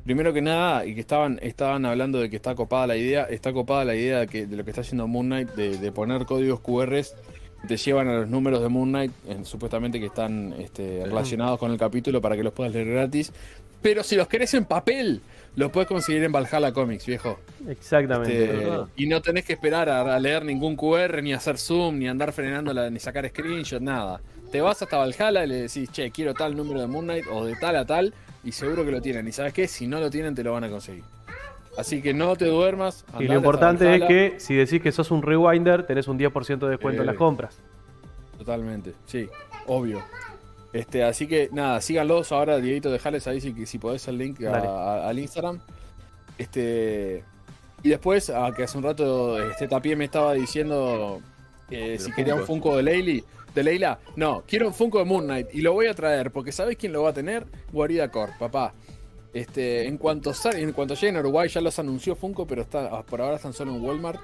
[0.04, 3.52] primero que nada, y que estaban, estaban hablando de que está copada la idea, está
[3.52, 6.24] copada la idea de, que, de lo que está haciendo Moon Knight, de, de poner
[6.26, 10.52] códigos QR que te llevan a los números de Moon Knight, en- supuestamente que están
[10.58, 13.32] este, relacionados con el capítulo para que los puedas leer gratis.
[13.82, 15.20] Pero si los querés en papel,
[15.56, 17.38] los puedes conseguir en Valhalla Comics, viejo.
[17.68, 18.44] Exactamente.
[18.44, 22.08] Este, y no tenés que esperar a, a leer ningún QR, ni hacer zoom, ni
[22.08, 24.20] andar frenándola, ni sacar screenshot, nada.
[24.52, 27.44] Te vas hasta Valhalla y le decís, che, quiero tal número de Moon Knight o
[27.44, 29.26] de tal a tal, y seguro que lo tienen.
[29.28, 31.04] Y sabes qué, si no lo tienen, te lo van a conseguir.
[31.76, 33.04] Así que no te duermas.
[33.20, 36.70] Y lo importante es que si decís que sos un rewinder, tenés un 10% de
[36.70, 37.18] descuento en las Eh.
[37.18, 37.58] compras.
[38.38, 39.28] Totalmente, sí,
[39.66, 40.02] obvio.
[40.72, 44.50] Este, así que nada, síganlos ahora, Dieguito, dejales ahí si, si podés el link a-
[44.50, 44.66] Dale.
[44.68, 45.60] a- al Instagram.
[46.36, 47.24] Este,
[47.82, 51.20] y después, a que hace un rato este Tapie me estaba diciendo
[51.68, 52.44] que los si quería un.
[52.44, 55.86] Funko de Leili, de Leila, no, quiero un Funko de Moon Knight y lo voy
[55.86, 57.46] a traer, porque ¿sabés quién lo va a tener?
[57.72, 58.74] Guarida Corp, papá.
[59.32, 63.02] Este, en cuanto sal- en cuanto lleguen a Uruguay ya los anunció Funko, pero está,
[63.02, 64.20] por ahora están solo en Walmart.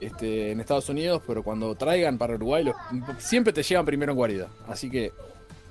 [0.00, 2.74] Este, en Estados Unidos, pero cuando traigan para Uruguay, los-
[3.18, 4.48] siempre te llegan primero en Guarida.
[4.66, 5.12] Así que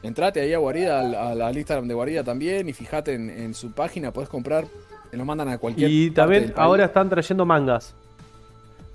[0.04, 3.72] entrate ahí a Guarida, al, al- Instagram de Guarida también, y fíjate en, en su
[3.72, 4.66] página, podés comprar,
[5.12, 7.96] te lo mandan a cualquier Y también ahora están trayendo mangas.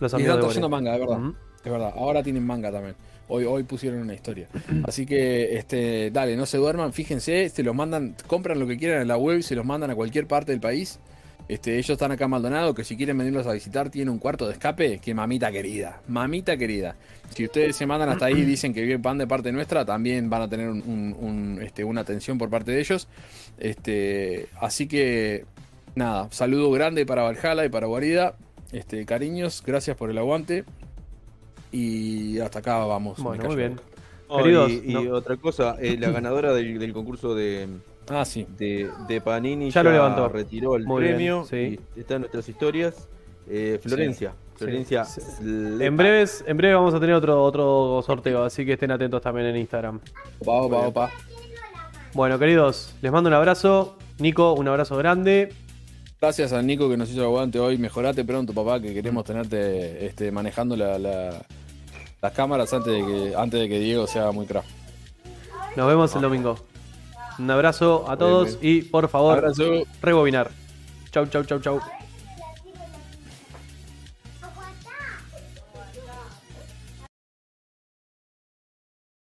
[0.00, 0.82] Los Y están trayendo Borea.
[0.82, 1.18] manga, de verdad.
[1.64, 2.94] Es verdad, ahora tienen manga también.
[3.26, 4.48] Hoy, hoy pusieron una historia.
[4.84, 9.00] Así que, este, dale, no se duerman, fíjense, se los mandan, compran lo que quieran
[9.02, 10.98] en la web y se los mandan a cualquier parte del país.
[11.46, 14.46] Este, ellos están acá en Maldonado, que si quieren venirlos a visitar, tienen un cuarto
[14.46, 16.96] de escape, que mamita querida, mamita querida.
[17.34, 20.30] Si ustedes se mandan hasta ahí y dicen que bien van de parte nuestra, también
[20.30, 23.08] van a tener un- un- un, este, una atención por parte de ellos.
[23.58, 25.44] Este, así que,
[25.94, 28.36] nada, saludo grande para Valhalla y para Guarida.
[28.72, 30.64] Este, cariños, gracias por el aguante.
[31.72, 33.18] Y hasta acá vamos.
[33.22, 33.80] Bueno, muy bien.
[34.28, 35.12] Oh, Queridos, y, y no.
[35.14, 37.68] otra cosa, eh, la ganadora del, del concurso de,
[38.08, 38.46] Ah, sí.
[38.58, 40.28] de, de Panini Ya lo levantó.
[40.28, 41.44] retiró el Muy bien, premio.
[41.48, 41.78] sí.
[41.96, 43.08] y está en nuestras historias.
[43.48, 44.34] Eh, Florencia.
[44.56, 45.04] Florencia.
[45.04, 45.20] Sí.
[45.42, 49.46] En breves, en breve vamos a tener otro, otro sorteo, así que estén atentos también
[49.48, 50.00] en Instagram.
[50.40, 51.10] Opa, opa, opa.
[52.12, 53.96] Bueno, queridos, les mando un abrazo.
[54.18, 55.52] Nico, un abrazo grande.
[56.20, 57.76] Gracias a Nico que nos hizo el aguante hoy.
[57.76, 61.44] Mejorate pronto, papá, que queremos tenerte este, manejando la- la-
[62.22, 64.68] las cámaras antes de, que, antes de que Diego sea muy craft.
[65.76, 66.56] Nos vemos el domingo.
[67.38, 68.78] Un abrazo a todos bien.
[68.78, 69.64] y por favor, Abrazo.
[70.02, 70.50] rebobinar.
[71.10, 71.80] Chau, chau, chau, chau.